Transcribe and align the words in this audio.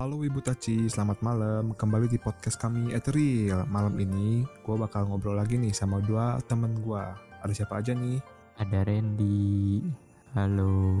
Halo 0.00 0.24
Ibu 0.24 0.40
Taci, 0.40 0.88
selamat 0.88 1.20
malam. 1.20 1.76
Kembali 1.76 2.08
di 2.08 2.16
podcast 2.16 2.56
kami 2.56 2.96
Ethereal. 2.96 3.68
Malam 3.68 4.00
ini 4.00 4.48
gue 4.64 4.72
bakal 4.72 5.04
ngobrol 5.04 5.36
lagi 5.36 5.60
nih 5.60 5.76
sama 5.76 6.00
dua 6.00 6.40
temen 6.48 6.72
gue. 6.80 7.04
Ada 7.44 7.52
siapa 7.52 7.84
aja 7.84 7.92
nih? 7.92 8.16
Ada 8.56 8.80
Randy. 8.88 9.84
Halo. 10.32 10.96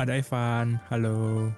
Ada 0.00 0.16
Evan, 0.16 0.80
halo. 0.88 1.52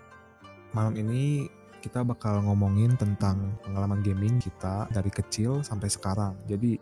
Malam 0.74 0.98
ini 0.98 1.46
kita 1.79 2.02
bakal 2.02 2.42
ngomongin 2.42 2.99
tentang 2.99 3.54
pengalaman 3.63 4.03
gaming 4.03 4.43
kita 4.43 4.91
dari 4.91 5.15
kecil 5.15 5.63
sampai 5.63 5.87
sekarang. 5.87 6.35
Jadi 6.51 6.75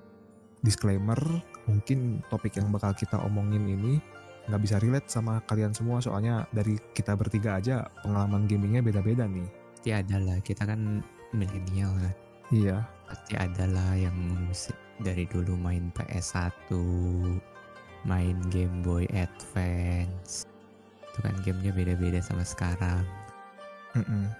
disclaimer, 0.64 1.20
mungkin 1.68 2.24
topik 2.32 2.56
yang 2.56 2.72
bakal 2.72 2.96
kita 2.96 3.20
omongin 3.28 3.68
ini 3.68 4.00
nggak 4.48 4.62
bisa 4.64 4.80
relate 4.80 5.12
sama 5.12 5.44
kalian 5.44 5.76
semua 5.76 6.00
soalnya 6.00 6.48
dari 6.48 6.80
kita 6.96 7.12
bertiga 7.12 7.60
aja 7.60 7.92
pengalaman 8.00 8.48
gamingnya 8.48 8.80
beda-beda 8.80 9.28
nih. 9.28 9.60
Pasti 9.82 9.98
ada 9.98 10.14
lah, 10.22 10.38
kita 10.46 10.62
kan 10.62 11.02
milenial 11.34 11.90
kan. 11.98 12.14
Iya, 12.54 12.86
Pasti 13.02 13.34
ada 13.34 13.66
lah 13.66 13.98
yang 13.98 14.14
dari 15.02 15.26
dulu 15.26 15.58
main 15.58 15.90
PS1, 15.90 16.70
main 18.06 18.38
Game 18.46 18.86
Boy 18.86 19.10
Advance. 19.10 20.46
Itu 21.02 21.18
kan 21.18 21.34
gamenya 21.42 21.74
beda-beda 21.74 22.22
sama 22.22 22.46
sekarang. 22.46 23.02
Mm-mm. 23.98 24.30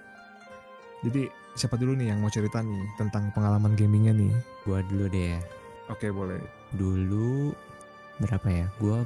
Jadi 1.11 1.27
siapa 1.59 1.75
dulu 1.75 1.91
nih 1.99 2.15
yang 2.15 2.23
mau 2.23 2.31
cerita 2.31 2.63
nih 2.63 2.87
tentang 2.95 3.27
pengalaman 3.35 3.75
gamingnya 3.75 4.15
nih? 4.15 4.31
Gua 4.63 4.79
dulu 4.87 5.11
deh 5.11 5.35
ya. 5.35 5.43
Oke 5.91 6.07
boleh. 6.07 6.39
Dulu 6.71 7.51
berapa 8.23 8.47
ya? 8.47 8.71
Gua 8.79 9.03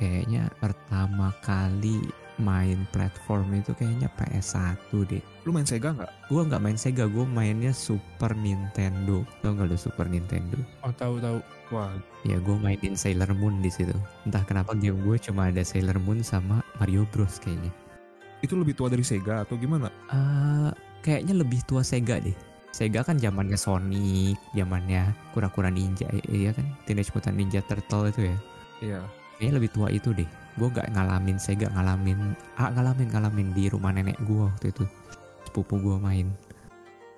kayaknya 0.00 0.48
pertama 0.64 1.28
kali 1.44 2.08
main 2.38 2.86
platform 2.94 3.58
itu 3.58 3.74
kayaknya 3.74 4.08
PS1 4.14 4.78
deh. 5.10 5.22
Lu 5.46 5.50
main 5.50 5.66
Sega 5.66 5.94
nggak? 5.94 6.30
Gua 6.30 6.42
nggak 6.46 6.62
main 6.62 6.78
Sega, 6.78 7.04
gua 7.10 7.26
mainnya 7.26 7.74
Super 7.74 8.34
Nintendo. 8.38 9.26
Tau 9.42 9.54
nggak 9.54 9.68
lu 9.70 9.76
Super 9.78 10.06
Nintendo? 10.06 10.58
Oh 10.86 10.94
tahu 10.94 11.18
tahu. 11.18 11.38
Wah, 11.68 11.92
Ya 12.24 12.40
gue 12.40 12.56
mainin 12.56 12.96
Sailor 12.96 13.28
Moon 13.36 13.60
di 13.60 13.68
situ. 13.68 13.92
Entah 14.24 14.40
kenapa 14.48 14.72
game 14.72 15.04
gue 15.04 15.20
cuma 15.20 15.52
ada 15.52 15.60
Sailor 15.60 16.00
Moon 16.00 16.24
sama 16.24 16.64
Mario 16.80 17.04
Bros 17.12 17.36
kayaknya. 17.36 17.68
itu 18.40 18.54
lebih 18.54 18.72
tua 18.78 18.86
dari 18.88 19.02
Sega 19.02 19.42
atau 19.44 19.58
gimana? 19.58 19.90
Eh, 20.08 20.70
kayaknya 21.04 21.42
lebih 21.44 21.60
tua 21.68 21.82
Sega 21.84 22.22
deh. 22.22 22.32
Sega 22.70 23.02
kan 23.02 23.18
zamannya 23.18 23.58
Sonic, 23.58 24.38
zamannya 24.54 25.10
kura-kura 25.34 25.68
ninja, 25.68 26.06
iya 26.30 26.54
kan? 26.54 26.62
Teenage 26.86 27.10
Mutant 27.12 27.34
Ninja 27.34 27.60
Turtle 27.66 28.14
itu 28.14 28.20
ya. 28.30 28.36
Iya. 28.78 29.00
Kayaknya 29.36 29.54
lebih 29.58 29.70
tua 29.74 29.88
itu 29.90 30.08
deh. 30.14 30.28
Gue 30.58 30.68
gak 30.74 30.90
ngalamin 30.90 31.38
Sega, 31.38 31.70
ngalamin, 31.70 32.34
ah 32.58 32.74
ngalamin 32.74 33.08
ngalamin 33.14 33.48
di 33.54 33.70
rumah 33.70 33.94
nenek 33.94 34.18
gue 34.26 34.42
waktu 34.42 34.74
itu. 34.74 34.84
Sepupu 35.46 35.78
gue 35.78 35.96
main. 36.02 36.28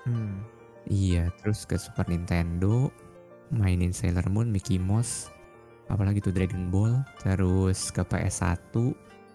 Hmm. 0.04 0.44
Iya, 0.84 1.32
terus 1.40 1.64
ke 1.64 1.80
Super 1.80 2.08
Nintendo, 2.08 2.92
mainin 3.52 3.96
Sailor 3.96 4.28
Moon, 4.28 4.48
Mickey 4.48 4.76
Mouse, 4.76 5.28
apalagi 5.88 6.20
tuh 6.20 6.32
Dragon 6.32 6.68
Ball, 6.68 7.00
terus 7.20 7.88
ke 7.92 8.04
PS1. 8.04 8.72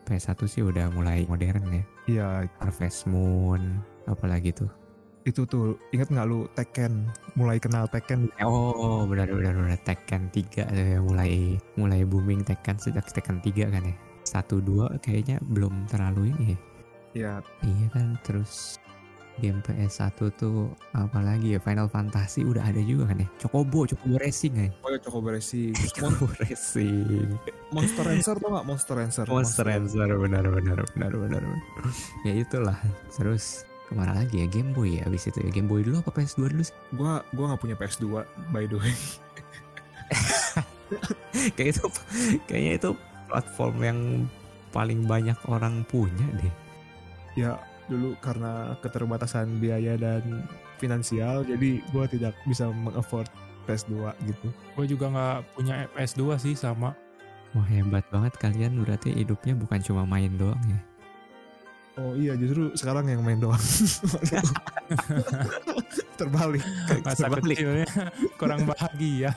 PS1 0.06 0.40
sih 0.46 0.62
udah 0.62 0.94
mulai 0.94 1.26
modern 1.26 1.66
ya. 1.70 1.84
Iya, 2.06 2.28
Harvest 2.62 3.10
Moon, 3.10 3.82
apalagi 4.06 4.54
tuh. 4.54 4.85
Itu 5.26 5.42
tuh 5.50 5.82
inget 5.90 6.08
nggak 6.14 6.28
lu 6.30 6.46
Tekken? 6.54 7.10
Mulai 7.34 7.58
kenal 7.58 7.90
Tekken? 7.90 8.30
Oh, 8.46 9.10
benar 9.10 9.26
benar 9.26 9.58
benar 9.58 9.82
Tekken 9.82 10.30
3 10.30 10.70
tuh 10.70 10.86
ya 10.86 11.00
mulai 11.02 11.58
mulai 11.76 12.06
booming 12.06 12.46
Tekken 12.46 12.78
sejak 12.78 13.10
Tekken 13.10 13.42
3 13.42 13.74
kan 13.74 13.84
ya. 13.84 13.96
1 14.26 14.62
2 14.62 15.02
kayaknya 15.02 15.42
belum 15.42 15.90
terlalu 15.90 16.30
ini 16.38 16.46
ya. 16.54 16.58
Iya. 17.16 17.34
Iya 17.66 17.88
kan, 17.90 18.20
terus 18.22 18.78
game 19.40 19.60
PS1 19.66 20.16
tuh 20.40 20.72
apalagi 20.96 21.56
ya 21.56 21.60
Final 21.60 21.92
Fantasy 21.92 22.46
udah 22.46 22.64
ada 22.64 22.80
juga 22.80 23.12
kan 23.12 23.26
ya. 23.26 23.28
Chocobo, 23.42 23.84
Chocobo 23.90 24.16
Racing 24.22 24.54
ya. 24.56 24.70
Oh 24.86 24.90
ya 24.94 25.00
Chocobo 25.02 25.28
Racing. 25.34 25.74
Chocobo 25.92 26.30
Racing. 26.40 27.28
Monster 27.74 28.04
Rancher 28.06 28.36
tau 28.40 28.50
nggak 28.54 28.66
Monster 28.70 28.96
Rancher? 28.96 29.26
Monster 29.28 29.66
Rancher 29.68 30.10
benar 30.22 30.46
benar 30.48 30.80
benar 30.94 31.12
benar. 31.18 31.42
benar. 31.44 31.44
ya 32.24 32.34
itulah. 32.38 32.78
Terus 33.12 33.66
ke 33.86 33.94
mana 33.94 34.18
lagi 34.18 34.42
ya 34.42 34.48
Game 34.50 34.74
Boy 34.74 35.00
ya 35.00 35.06
abis 35.06 35.30
itu 35.30 35.40
ya 35.42 35.50
Game 35.54 35.70
Boy 35.70 35.86
dulu 35.86 36.02
apa 36.02 36.12
PS2 36.12 36.52
dulu 36.52 36.64
sih? 36.66 36.76
Gua 36.98 37.22
gua 37.34 37.54
nggak 37.54 37.62
punya 37.62 37.76
PS2 37.78 38.26
by 38.50 38.66
the 38.66 38.78
way. 38.78 38.96
Kayak 41.58 41.78
itu 41.78 41.84
kayaknya 42.46 42.74
itu 42.78 42.90
platform 43.26 43.76
yang 43.82 44.00
paling 44.70 45.10
banyak 45.10 45.38
orang 45.50 45.82
punya 45.90 46.26
deh. 46.38 46.54
ya 47.36 47.60
dulu 47.92 48.16
karena 48.24 48.80
keterbatasan 48.80 49.60
biaya 49.60 50.00
dan 50.00 50.48
finansial 50.80 51.44
jadi 51.44 51.84
gua 51.92 52.08
tidak 52.08 52.32
bisa 52.48 52.72
mengafford 52.72 53.28
PS2 53.66 54.14
gitu. 54.30 54.48
Gue 54.78 54.86
juga 54.86 55.10
nggak 55.10 55.38
punya 55.58 55.90
PS2 55.98 56.22
sih 56.38 56.56
sama. 56.56 56.94
Wah 57.58 57.68
hebat 57.68 58.06
banget 58.14 58.38
kalian 58.38 58.86
berarti 58.86 59.12
hidupnya 59.12 59.58
bukan 59.58 59.82
cuma 59.82 60.06
main 60.06 60.32
doang 60.38 60.62
ya. 60.70 60.80
Oh 61.96 62.12
iya 62.12 62.36
justru 62.36 62.76
sekarang 62.76 63.08
yang 63.08 63.24
main 63.24 63.40
doang. 63.40 63.60
Terbalik. 66.20 66.60
Masa 67.08 67.32
Terbalik. 67.32 67.56
kecilnya 67.56 67.88
kurang 68.36 68.68
bahagia. 68.68 69.32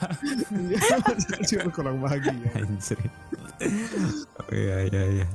Iya, 0.51 0.99
kecil 1.39 1.71
kurang 1.71 2.03
bahagia. 2.03 2.35
Anjir. 2.59 2.99
oh, 4.43 4.51
iya 4.51 4.91
iya 4.91 5.03
iya. 5.23 5.27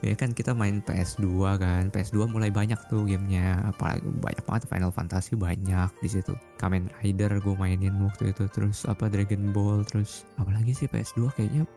Ya 0.00 0.16
kan 0.16 0.32
kita 0.32 0.56
main 0.56 0.80
PS2 0.80 1.28
kan. 1.60 1.92
PS2 1.92 2.32
mulai 2.32 2.48
banyak 2.48 2.80
tuh 2.88 3.04
gamenya. 3.04 3.60
Apalagi 3.68 4.08
banyak 4.08 4.44
banget 4.48 4.64
Final 4.64 4.92
Fantasy 4.96 5.36
banyak 5.36 5.92
di 6.00 6.08
situ. 6.08 6.32
Kamen 6.56 6.88
Rider 7.04 7.44
gue 7.44 7.54
mainin 7.60 7.92
waktu 8.00 8.32
itu. 8.32 8.48
Terus 8.48 8.88
apa 8.88 9.12
Dragon 9.12 9.52
Ball. 9.52 9.84
Terus 9.84 10.24
apalagi 10.40 10.72
sih 10.72 10.88
PS2 10.88 11.28
kayaknya 11.36 11.68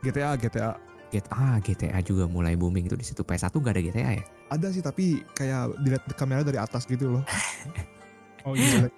GTA 0.00 0.40
GTA 0.40 0.72
GTA 1.08 1.58
GTA 1.64 1.98
juga 2.04 2.28
mulai 2.28 2.54
booming 2.54 2.84
itu 2.86 2.96
di 2.96 3.06
situ. 3.06 3.24
PS1 3.24 3.50
gak 3.50 3.74
ada 3.74 3.82
GTA 3.82 4.10
ya? 4.20 4.24
ada 4.48 4.66
sih 4.72 4.80
tapi 4.80 5.20
kayak 5.36 5.76
dilihat 5.84 6.04
kamera 6.16 6.40
dari 6.40 6.56
atas 6.56 6.84
gitu 6.88 7.18
loh. 7.18 7.24
Oh 8.46 8.54
iya. 8.56 8.88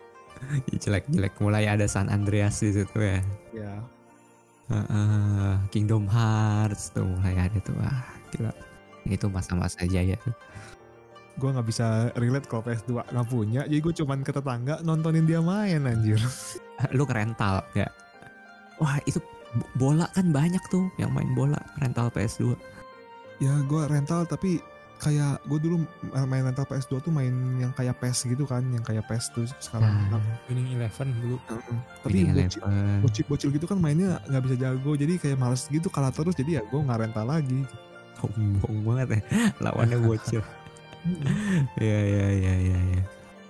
Jelek-jelek 0.70 1.34
mulai 1.42 1.66
ada 1.66 1.82
San 1.90 2.06
Andreas 2.06 2.60
di 2.62 2.70
situ 2.70 2.98
ya. 3.00 3.18
Ya. 3.50 3.74
Heeh, 4.70 5.54
Kingdom 5.74 6.06
Hearts 6.06 6.94
tuh 6.94 7.02
mulai 7.02 7.34
ada 7.34 7.58
tuh. 7.58 7.74
Wah, 7.74 8.04
gila. 8.30 8.52
Itu 9.08 9.26
masa-masa 9.26 9.82
jaya 9.88 10.14
tuh. 10.22 10.30
gue 11.40 11.48
nggak 11.48 11.68
bisa 11.72 12.12
relate 12.20 12.44
kalau 12.46 12.60
PS2 12.68 13.00
nggak 13.00 13.28
punya 13.32 13.64
jadi 13.64 13.80
gue 13.80 13.94
cuman 13.96 14.20
ke 14.20 14.28
tetangga 14.28 14.76
nontonin 14.84 15.24
dia 15.24 15.40
main 15.40 15.88
anjir 15.88 16.20
lu 16.96 17.08
rental 17.08 17.64
nggak? 17.72 17.88
Wah 18.76 19.00
itu 19.08 19.18
bola 19.74 20.06
kan 20.14 20.30
banyak 20.30 20.62
tuh 20.70 20.86
yang 20.96 21.10
main 21.10 21.30
bola 21.34 21.58
rental 21.82 22.10
PS2. 22.10 22.54
ya 23.40 23.56
gue 23.64 23.82
rental 23.88 24.28
tapi 24.28 24.60
kayak 25.00 25.40
gue 25.48 25.58
dulu 25.58 25.80
main 26.28 26.44
rental 26.44 26.68
PS2 26.68 27.00
tuh 27.00 27.08
main 27.08 27.32
yang 27.56 27.72
kayak 27.72 27.96
PES 27.96 28.28
gitu 28.36 28.44
kan 28.44 28.60
yang 28.68 28.84
kayak 28.84 29.00
PES 29.08 29.32
tuh 29.32 29.48
sekarang 29.58 29.88
Nah, 30.12 30.20
Winning 30.44 30.76
Eleven 30.76 31.08
dulu. 31.24 31.36
Heeh. 31.48 31.78
tapi 32.04 32.18
bocil, 32.28 32.62
bocil 33.00 33.24
bocil 33.24 33.48
gitu 33.56 33.64
kan 33.64 33.80
mainnya 33.80 34.20
nggak 34.28 34.42
bisa 34.44 34.56
jago 34.60 34.92
jadi 34.92 35.16
kayak 35.16 35.40
males 35.40 35.64
gitu 35.72 35.88
kalah 35.88 36.12
terus 36.12 36.36
jadi 36.36 36.60
ya 36.60 36.62
gue 36.68 36.80
nggak 36.84 37.00
rental 37.00 37.26
lagi 37.26 37.64
Sombong 38.20 38.76
banget 38.84 39.08
ya 39.16 39.20
lawannya 39.64 39.98
bocil. 40.04 40.44
Iya 41.80 42.00
iya 42.04 42.26
iya 42.36 42.54
iya. 42.60 42.78
Ya. 43.00 43.04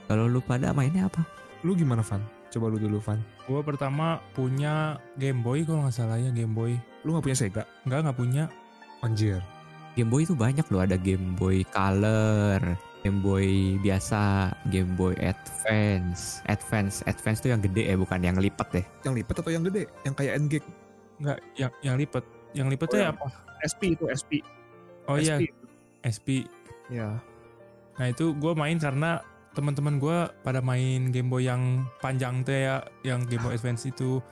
Kalau 0.07 0.31
lu 0.31 0.39
pada 0.39 0.71
mainnya 0.71 1.11
apa? 1.11 1.27
lu 1.61 1.77
gimana 1.77 2.01
Van 2.01 2.23
coba 2.49 2.73
lu 2.73 2.81
dulu 2.81 2.97
Van 3.05 3.21
Gue 3.51 3.67
pertama 3.67 4.07
punya 4.31 4.75
Game 5.17 5.43
Boy 5.43 5.67
kalau 5.67 5.83
nggak 5.83 5.97
salah 5.97 6.15
ya 6.17 6.31
Game 6.31 6.55
Boy. 6.55 6.79
lu 7.03 7.11
nggak 7.11 7.25
punya 7.25 7.35
Sega 7.37 7.63
Enggak 7.83 8.07
nggak 8.07 8.15
punya. 8.17 8.45
anjir 9.01 9.43
Game 9.93 10.07
Boy 10.07 10.23
itu 10.23 10.39
banyak 10.39 10.63
loh 10.69 10.81
ada 10.81 10.95
Game 10.95 11.35
Boy 11.35 11.67
Color, 11.67 12.63
Game 13.01 13.19
Boy 13.19 13.49
biasa, 13.79 14.23
Game 14.69 14.95
Boy 14.95 15.19
Advance. 15.19 16.47
Advance, 16.47 17.03
Advance 17.05 17.41
tuh 17.41 17.51
yang 17.51 17.59
gede 17.59 17.89
ya 17.89 17.97
bukan 17.97 18.21
yang 18.21 18.39
lipat 18.39 18.71
deh. 18.71 18.87
yang 19.03 19.19
lipat 19.19 19.35
atau 19.37 19.51
yang 19.51 19.65
gede 19.65 19.91
yang 20.05 20.15
kayak 20.15 20.39
N-Gag 20.39 20.65
Enggak 21.19 21.39
yang 21.55 21.73
yang 21.83 21.97
lipet. 21.97 22.25
Yang 22.51 22.69
lipet 22.71 22.87
Oh, 22.87 22.93
tuh 22.93 22.99
yang- 23.01 23.17
apa? 23.17 23.27
SP 23.61 23.81
itu 23.93 24.05
SP 24.09 24.31
Oh 25.05 25.17
iya 25.17 25.37
SP. 25.37 25.51
SP. 26.03 26.29
ya 26.89 27.19
Nah 27.97 28.07
itu 28.07 28.31
gue 28.33 28.53
main 28.55 28.77
karena 28.77 29.21
teman-teman 29.51 29.99
gue 29.99 30.19
pada 30.41 30.61
main 30.61 31.11
Game 31.11 31.27
Boy 31.27 31.47
yang 31.47 31.85
panjang 31.99 32.43
tuh 32.43 32.55
ya, 32.55 32.77
yang 33.03 33.27
Game 33.27 33.43
Boy 33.43 33.55
Advance 33.55 33.85
itu 33.85 34.23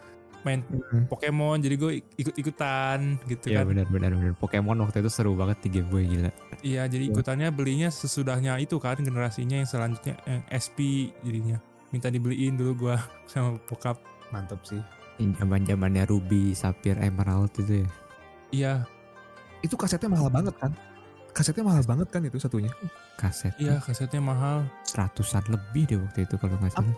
main 0.47 0.63
Pokemon, 1.11 1.59
jadi 1.59 1.75
gue 1.75 1.93
ikut-ikutan 2.15 3.19
gitu 3.27 3.51
Iya 3.51 3.67
kan. 3.67 3.75
benar 3.75 3.87
benar 3.91 4.11
benar. 4.15 4.33
Pokemon 4.39 4.79
waktu 4.81 5.03
itu 5.03 5.11
seru 5.11 5.35
banget 5.35 5.59
di 5.67 5.69
Game 5.75 5.91
Boy 5.91 6.07
gila. 6.07 6.31
Iya, 6.63 6.87
jadi 6.87 7.11
ikutannya 7.11 7.51
belinya 7.51 7.91
sesudahnya 7.91 8.55
itu 8.59 8.79
kan 8.79 8.97
generasinya 8.99 9.59
yang 9.59 9.67
selanjutnya 9.67 10.15
yang 10.25 10.43
SP 10.49 11.11
jadinya. 11.23 11.59
Minta 11.91 12.07
dibeliin 12.09 12.55
dulu 12.55 12.87
gua 12.87 12.97
sama 13.31 13.59
bokap. 13.67 13.99
mantep 14.29 14.61
sih 14.63 14.79
Zaman 15.19 15.65
zamannya 15.65 16.05
Ruby, 16.05 16.53
Sapphire, 16.53 17.01
Emerald 17.01 17.51
itu 17.59 17.83
ya. 17.83 17.89
Iya, 18.49 18.73
itu 19.61 19.75
kasetnya 19.75 20.13
mahal 20.13 20.31
banget 20.31 20.55
kan 20.57 20.71
kasetnya 21.29 21.65
mahal 21.67 21.83
banget 21.83 22.09
kan 22.11 22.23
itu 22.23 22.39
satunya 22.39 22.71
kaset 23.19 23.51
Iya 23.59 23.83
kasetnya 23.83 24.23
mahal. 24.23 24.63
seratusan 24.83 25.43
lebih 25.47 25.85
deh 25.85 25.99
waktu 25.99 26.23
itu 26.23 26.39
kalau 26.39 26.55
nggak 26.57 26.71
salah 26.73 26.95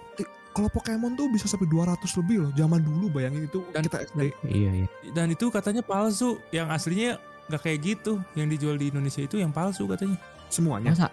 Kalau 0.51 0.67
Pokemon 0.69 1.15
tuh 1.15 1.31
bisa 1.31 1.47
sampai 1.47 1.65
200 1.65 1.95
lebih 2.17 2.37
loh. 2.43 2.51
Zaman 2.53 2.83
dulu 2.83 3.07
bayangin 3.09 3.47
itu 3.47 3.63
Dan- 3.71 3.87
kita 3.87 4.03
SD. 4.05 4.35
iya 4.45 4.71
iya 4.77 4.87
Dan 5.11 5.31
itu 5.31 5.47
katanya 5.47 5.79
palsu. 5.81 6.43
Yang 6.51 6.69
aslinya 6.69 7.11
nggak 7.47 7.63
kayak 7.63 7.79
gitu. 7.81 8.13
Yang 8.35 8.47
dijual 8.53 8.75
di 8.75 8.91
Indonesia 8.91 9.23
itu 9.23 9.39
yang 9.39 9.51
palsu 9.51 9.87
katanya. 9.87 10.19
Semuanya. 10.49 10.91
masa 10.91 11.09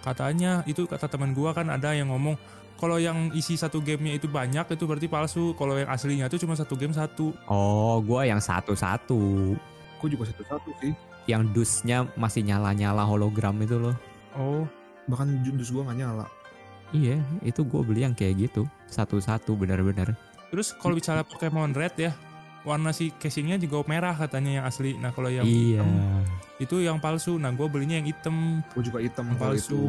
Katanya 0.00 0.64
itu 0.64 0.88
kata 0.88 1.06
teman 1.06 1.30
gua 1.30 1.52
kan 1.52 1.68
ada 1.68 1.92
yang 1.92 2.08
ngomong 2.08 2.40
kalau 2.74 2.96
yang 2.96 3.28
isi 3.30 3.52
satu 3.54 3.84
gamenya 3.84 4.16
itu 4.16 4.24
banyak 4.24 4.64
itu 4.66 4.84
berarti 4.84 5.06
palsu. 5.06 5.52
Kalau 5.52 5.76
yang 5.76 5.84
aslinya 5.86 6.24
itu 6.26 6.40
cuma 6.40 6.56
satu 6.56 6.72
game 6.72 6.96
satu. 6.96 7.36
oh 7.46 8.00
gua 8.00 8.24
yang 8.24 8.40
satu 8.40 8.72
satu 8.72 9.52
Aku 10.00 10.08
juga 10.08 10.24
satu-satu 10.24 10.72
sih. 10.80 10.96
yang 11.28 11.44
dusnya 11.52 12.08
masih 12.16 12.40
nyala 12.40 12.72
nyala 12.72 13.04
hologram 13.04 13.52
itu 13.60 13.76
loh 13.76 13.92
Oh, 14.32 14.64
Bahkan 15.06 15.42
jundus 15.42 15.68
gua 15.68 15.82
gak 15.84 15.98
nyala. 15.98 16.26
iya 16.90 17.18
itu 17.40 17.62
gue 17.62 17.80
beli 17.80 18.02
yang 18.02 18.12
kayak 18.12 18.34
gitu 18.40 18.62
satu 18.84 19.18
satu 19.18 19.54
benar-benar 19.54 20.10
terus 20.48 20.70
kalau 20.72 20.92
bicara 20.92 21.22
Pokemon 21.22 21.70
Red 21.70 21.94
ya, 21.96 22.10
warna 22.60 22.90
si 22.90 23.10
casingnya 23.12 23.54
juga 23.56 23.80
merah 23.84 24.10
katanya 24.12 24.50
yang 24.52 24.64
asli. 24.64 24.94
Nah 24.94 25.08
kalau 25.08 25.30
yang 25.30 25.46
iya 25.46 25.78
hitam, 25.78 26.26
itu 26.58 26.76
yang 26.80 26.98
palsu. 26.98 27.34
Nah 27.34 27.48
gue 27.48 27.62
belinya 27.64 27.94
yang 27.94 28.04
hitam, 28.04 28.58
Gue 28.70 28.82
juga 28.82 28.98
hitam 28.98 29.24
yang 29.24 29.38
kalau 29.38 29.54
itu. 29.54 29.62
palsu. 29.62 29.82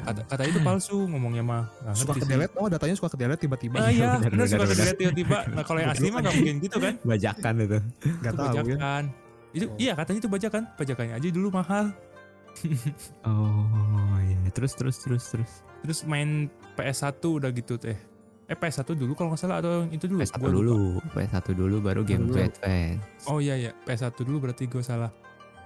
Kata, 0.00 0.20
kata 0.24 0.42
itu 0.44 0.58
palsu 0.60 0.98
ngomongnya 1.04 1.42
mah. 1.42 1.62
Nggak 1.80 1.94
Suka 1.94 2.02
ngerti 2.04 2.18
ke 2.18 2.24
sih. 2.24 2.32
delete, 2.32 2.54
oh 2.56 2.66
datanya 2.68 2.94
suka 2.94 3.08
ke 3.08 3.16
delete 3.16 3.40
tiba-tiba. 3.40 3.76
Ah 3.76 3.88
iya, 3.88 4.10
Benar, 4.24 4.44
suka 4.44 4.66
kedilihat 4.66 4.96
tiba-tiba. 4.96 5.36
Nah 5.48 5.62
kalau 5.62 5.78
yang 5.80 5.90
asli 5.92 6.06
mah 6.08 6.20
nggak 6.20 6.34
mungkin 6.34 6.56
gitu 6.60 6.76
kan? 6.76 6.94
bajakan 7.00 7.54
itu 7.60 7.78
Gak 8.20 8.32
tahu 8.32 8.44
ya. 8.44 8.54
bajakan. 8.60 9.02
Itu 9.50 9.64
Oh. 9.64 9.78
iya 9.78 9.92
katanya 9.94 10.18
itu 10.18 10.28
bajakan. 10.28 10.62
Bajakannya 10.74 11.14
aja 11.14 11.28
dulu 11.30 11.48
mahal. 11.48 11.94
oh 13.28 14.16
iya 14.20 14.50
terus 14.50 14.72
terus 14.74 14.96
terus 14.98 15.24
terus 15.28 15.52
Terus 15.84 16.00
main 16.08 16.48
PS1 16.74 17.12
udah 17.20 17.52
gitu 17.52 17.76
teh. 17.76 17.92
Eh 18.44 18.52
PS1 18.52 18.88
dulu 18.90 19.12
kalau 19.12 19.32
nggak 19.32 19.40
salah 19.40 19.60
atau 19.60 19.84
itu 19.86 20.04
dulu? 20.04 20.20
PS1 20.20 20.36
Gua 20.36 20.48
lupa. 20.48 20.56
dulu 20.56 20.78
PS1 21.12 21.46
dulu 21.52 21.76
baru 21.80 22.00
Game 22.02 22.24
Dulu. 22.24 22.40
Advance 22.40 23.04
Oh 23.24 23.36
iya 23.36 23.56
ya, 23.58 23.70
PS1 23.84 24.16
dulu 24.16 24.48
berarti 24.48 24.64
gue 24.64 24.80
salah. 24.80 25.12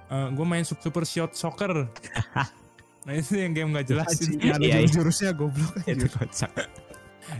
gue 0.08 0.42
main 0.42 0.62
Sup- 0.62 0.80
Super 0.80 1.04
Shot 1.04 1.34
Soccer. 1.34 1.86
nah 3.06 3.12
itu 3.12 3.30
yang 3.34 3.52
game 3.52 3.70
nggak 3.70 3.86
jelas 3.86 4.10
itu. 4.16 4.40
Ada 4.40 4.58
Iya, 4.58 4.58
iya. 4.58 4.74
jurus-jurusnya 4.82 5.30
goblok 5.32 5.74
itu 5.80 5.86
anjir. 5.86 6.10
kocak 6.10 6.52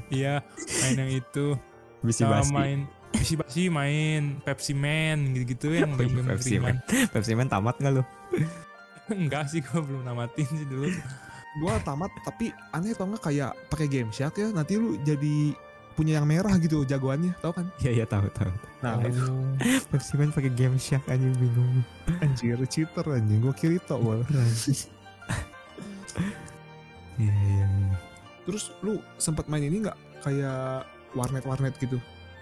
Iya, 0.06 0.34
main 0.78 0.96
yang 0.96 1.10
itu. 1.12 1.46
bisi 1.98 2.22
basi 2.22 2.52
main 2.52 2.78
Bisi 3.08 3.34
Basi 3.34 3.62
main 3.66 4.36
Pepsi 4.38 4.70
Man 4.70 5.32
gitu-gitu 5.32 5.72
yang 5.72 5.90
iya, 5.90 5.98
game-game 5.98 6.28
Pepsi 6.30 6.54
ringan. 6.54 6.76
Pepsi 7.10 7.32
Man 7.32 7.48
tamat 7.48 7.74
nggak 7.74 7.92
lu 7.96 8.04
Enggak 9.12 9.48
sih, 9.50 9.60
gue 9.64 9.80
belum 9.80 10.04
namatin 10.04 10.46
sih 10.46 10.66
dulu. 10.68 10.88
Gua 11.58 11.80
tamat 11.82 12.12
tapi 12.22 12.52
aneh 12.70 12.94
tau 12.94 13.08
gak 13.10 13.32
kayak 13.32 13.56
pakai 13.72 13.88
game 13.88 14.12
shark 14.12 14.36
ya 14.38 14.52
nanti 14.52 14.78
lu 14.78 15.00
jadi 15.02 15.56
punya 15.98 16.22
yang 16.22 16.30
merah 16.30 16.54
gitu 16.62 16.86
jagoannya 16.86 17.34
tau 17.42 17.50
kan 17.50 17.66
iya 17.82 17.90
iya 17.90 18.06
tahu 18.06 18.30
tahu 18.30 18.54
nah 18.78 19.02
itu. 19.02 19.18
Pepsi 19.90 20.14
Man 20.14 20.30
pakai 20.30 20.54
Game 20.54 20.78
Shark 20.78 21.02
aja 21.10 21.26
bingung 21.26 21.82
anjir 22.22 22.54
cheater 22.70 23.02
anjing 23.02 23.42
gua 23.42 23.50
Kirito 23.50 23.98
gua 23.98 24.22
iya 27.18 27.34
iya 27.34 27.66
iya. 27.66 27.98
terus 28.46 28.70
lu 28.78 29.02
sempat 29.18 29.50
main 29.50 29.66
ini 29.66 29.82
nggak 29.82 29.98
kayak 30.22 30.86
warnet 31.18 31.42
warnet 31.42 31.74
gitu 31.82 31.98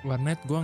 Warnet 0.06 0.38
gue 0.46 0.60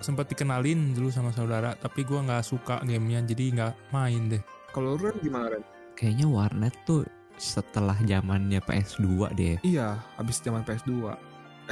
sempat 0.00 0.32
dikenalin 0.32 0.96
dulu 0.96 1.12
sama 1.12 1.36
saudara, 1.36 1.76
tapi 1.76 2.08
gue 2.08 2.16
nggak 2.16 2.40
suka 2.40 2.80
gamenya, 2.80 3.20
jadi 3.28 3.44
nggak 3.52 3.72
main 3.92 4.32
deh. 4.32 4.42
Kalau 4.70 4.96
Ren 4.98 5.16
gimana 5.22 5.58
Ren 5.58 5.64
kayaknya 5.98 6.26
warnet 6.30 6.74
tuh 6.88 7.04
setelah 7.40 7.96
zamannya 8.04 8.60
PS2 8.60 9.32
deh. 9.32 9.56
Iya 9.64 9.96
habis 10.20 10.44
zaman 10.44 10.60
PS2 10.64 11.16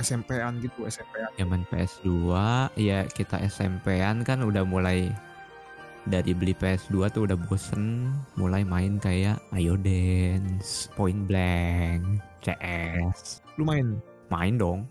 SMP-an 0.00 0.62
gitu 0.64 0.88
SMP-an 0.88 1.30
zaman 1.36 1.62
PS2 1.68 2.08
ya 2.78 3.04
kita 3.08 3.36
SMP-an 3.44 4.24
kan 4.24 4.40
udah 4.44 4.64
mulai 4.64 5.12
dari 6.08 6.32
beli 6.32 6.56
PS2 6.56 7.12
tuh 7.12 7.28
udah 7.28 7.36
bosen 7.36 8.08
mulai 8.40 8.64
main 8.64 8.96
kayak 8.96 9.36
Ayo 9.52 9.76
Dance, 9.76 10.88
Point 10.96 11.28
Blank, 11.28 12.24
CS 12.40 13.44
lu 13.58 13.66
main? 13.66 13.98
Main 14.30 14.56
dong. 14.56 14.86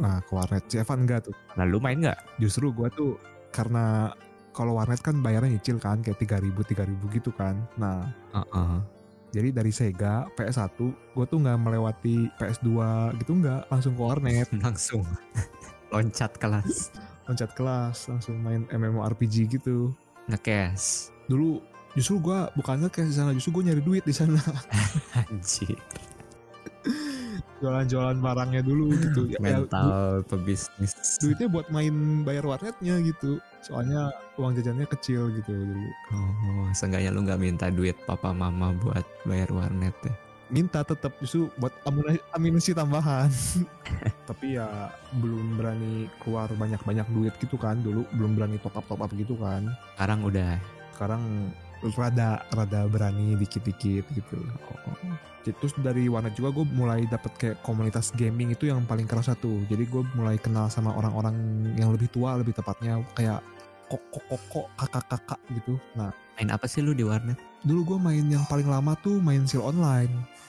Nah 0.00 0.24
ke 0.24 0.32
warnet. 0.32 0.64
Si 0.66 0.80
Evan 0.80 1.04
enggak 1.04 1.28
tuh? 1.28 1.36
Lalu 1.60 1.76
main 1.78 1.98
nggak? 2.00 2.18
Justru 2.40 2.72
gua 2.72 2.88
tuh 2.88 3.20
karena 3.52 4.16
kalau 4.52 4.76
warnet 4.76 5.00
kan 5.00 5.18
bayarnya 5.24 5.56
nyicil 5.56 5.80
kan 5.80 6.04
kayak 6.04 6.20
3000 6.20 6.52
3000 6.52 7.16
gitu 7.16 7.30
kan. 7.32 7.56
Nah 7.80 8.08
Heeh. 8.36 8.76
Jadi 9.32 9.48
dari 9.48 9.72
Sega 9.72 10.28
PS1 10.36 10.76
gue 11.16 11.24
tuh 11.24 11.40
nggak 11.40 11.56
melewati 11.56 12.28
PS2 12.36 12.68
gitu 13.24 13.32
nggak 13.40 13.64
langsung 13.72 13.96
ke 13.96 14.02
warnet. 14.04 14.48
Langsung 14.64 15.08
loncat 15.88 16.36
kelas. 16.36 16.92
Loncat 17.24 17.56
kelas 17.56 18.12
langsung 18.12 18.36
main 18.44 18.68
MMORPG 18.68 19.56
gitu. 19.56 19.96
ngekes. 20.28 21.10
Dulu 21.32 21.64
justru 21.96 22.20
gue 22.20 22.38
bukannya 22.60 22.92
kayak 22.92 23.08
di 23.08 23.16
sana 23.16 23.32
justru 23.32 23.56
gue 23.60 23.72
nyari 23.72 23.80
duit 23.80 24.04
di 24.04 24.12
sana. 24.12 24.38
Anjir 25.20 25.80
jualan-jualan 27.62 28.18
barangnya 28.18 28.62
dulu 28.66 28.90
gitu. 28.98 29.30
Ya, 29.30 29.38
ya, 29.38 29.40
mental 29.40 30.26
pebisnis 30.26 30.92
duitnya 31.22 31.46
buat 31.46 31.70
main 31.70 32.26
bayar 32.26 32.42
warnetnya 32.42 32.98
gitu. 33.06 33.38
Soalnya 33.62 34.10
uang 34.34 34.58
jajannya 34.58 34.90
kecil 34.90 35.30
gitu 35.38 35.54
dulu. 35.54 35.88
oh 36.10 36.68
seenggaknya 36.74 37.14
lu 37.14 37.22
nggak 37.22 37.38
minta 37.38 37.70
duit 37.70 37.94
papa 38.02 38.34
mama 38.34 38.74
buat 38.74 39.06
bayar 39.22 39.48
warnet 39.54 39.94
ya 40.02 40.14
Minta 40.52 40.84
tetap 40.84 41.16
justru 41.16 41.48
buat 41.56 41.72
amunisi 42.36 42.76
tambahan. 42.76 43.32
Tapi 44.28 44.60
ya 44.60 44.92
belum 45.16 45.56
berani 45.56 46.12
keluar 46.20 46.52
banyak-banyak 46.52 47.08
duit 47.08 47.32
gitu 47.40 47.56
kan 47.56 47.80
dulu 47.80 48.04
belum 48.12 48.36
berani 48.36 48.60
top 48.60 48.76
up 48.76 48.84
top 48.84 49.00
up 49.00 49.10
gitu 49.16 49.32
kan. 49.40 49.72
sekarang 49.96 50.20
udah 50.28 50.60
sekarang 50.92 51.22
rada 51.96 52.44
rada 52.52 52.84
berani 52.84 53.32
dikit-dikit 53.40 54.04
gitu. 54.12 54.38
Jadi, 54.38 55.31
Terus 55.42 55.74
dari 55.82 56.06
warnet 56.06 56.38
juga 56.38 56.54
gue 56.54 56.66
mulai 56.70 57.02
dapet 57.10 57.32
kayak 57.34 57.56
komunitas 57.66 58.14
gaming 58.14 58.54
itu 58.54 58.70
yang 58.70 58.86
paling 58.86 59.10
kerasa 59.10 59.34
tuh. 59.34 59.66
Jadi 59.66 59.90
gue 59.90 60.02
mulai 60.14 60.38
kenal 60.38 60.70
sama 60.70 60.94
orang-orang 60.94 61.34
yang 61.74 61.90
lebih 61.90 62.06
tua 62.14 62.38
lebih 62.38 62.54
tepatnya 62.54 63.02
kayak 63.18 63.42
koko-koko 63.90 64.70
kakak-kakak 64.78 65.40
gitu. 65.58 65.74
Nah 65.98 66.14
main 66.38 66.48
apa 66.48 66.64
sih 66.70 66.80
lu 66.80 66.96
di 66.96 67.04
warnet 67.04 67.36
dulu 67.62 67.94
gue 67.94 67.98
main 68.00 68.24
yang 68.26 68.42
paling 68.48 68.66
lama 68.66 68.96
tuh 69.02 69.18
main 69.18 69.44
Seal 69.44 69.62
Online. 69.62 70.42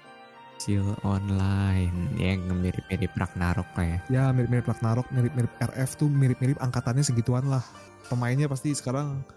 Chill 0.61 0.95
online 1.03 2.13
yang 2.15 2.39
mirip-mirip 2.47 3.11
Ragnarok 3.19 3.67
kayak 3.75 4.05
Ya 4.07 4.31
mirip-mirip 4.31 4.63
Ragnarok, 4.63 5.11
mirip-mirip 5.11 5.51
RF 5.59 5.99
tuh 5.99 6.07
mirip-mirip 6.07 6.55
angkatannya 6.61 7.03
segituan 7.03 7.51
lah. 7.51 7.59
Pemainnya 8.07 8.47
pasti 8.47 8.71
sekarang 8.71 9.27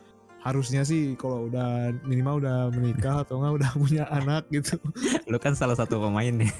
harusnya 0.46 0.86
sih 0.86 1.18
kalau 1.18 1.50
udah 1.50 1.90
minimal 2.06 2.38
udah 2.38 2.70
menikah 2.70 3.26
atau 3.26 3.42
enggak 3.42 3.54
udah 3.62 3.70
punya 3.74 4.04
anak 4.14 4.46
gitu. 4.54 4.78
lu 5.30 5.38
kan 5.42 5.58
salah 5.58 5.74
satu 5.74 5.98
pemain 5.98 6.30
nih 6.30 6.52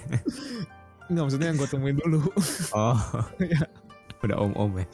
Enggak 1.06 1.22
maksudnya 1.30 1.54
yang 1.54 1.58
gue 1.62 1.68
temuin 1.70 1.96
dulu 2.02 2.20
oh 2.74 2.98
Iya. 3.46 3.62
udah 4.26 4.36
om 4.42 4.52
om 4.58 4.72
ya 4.74 4.86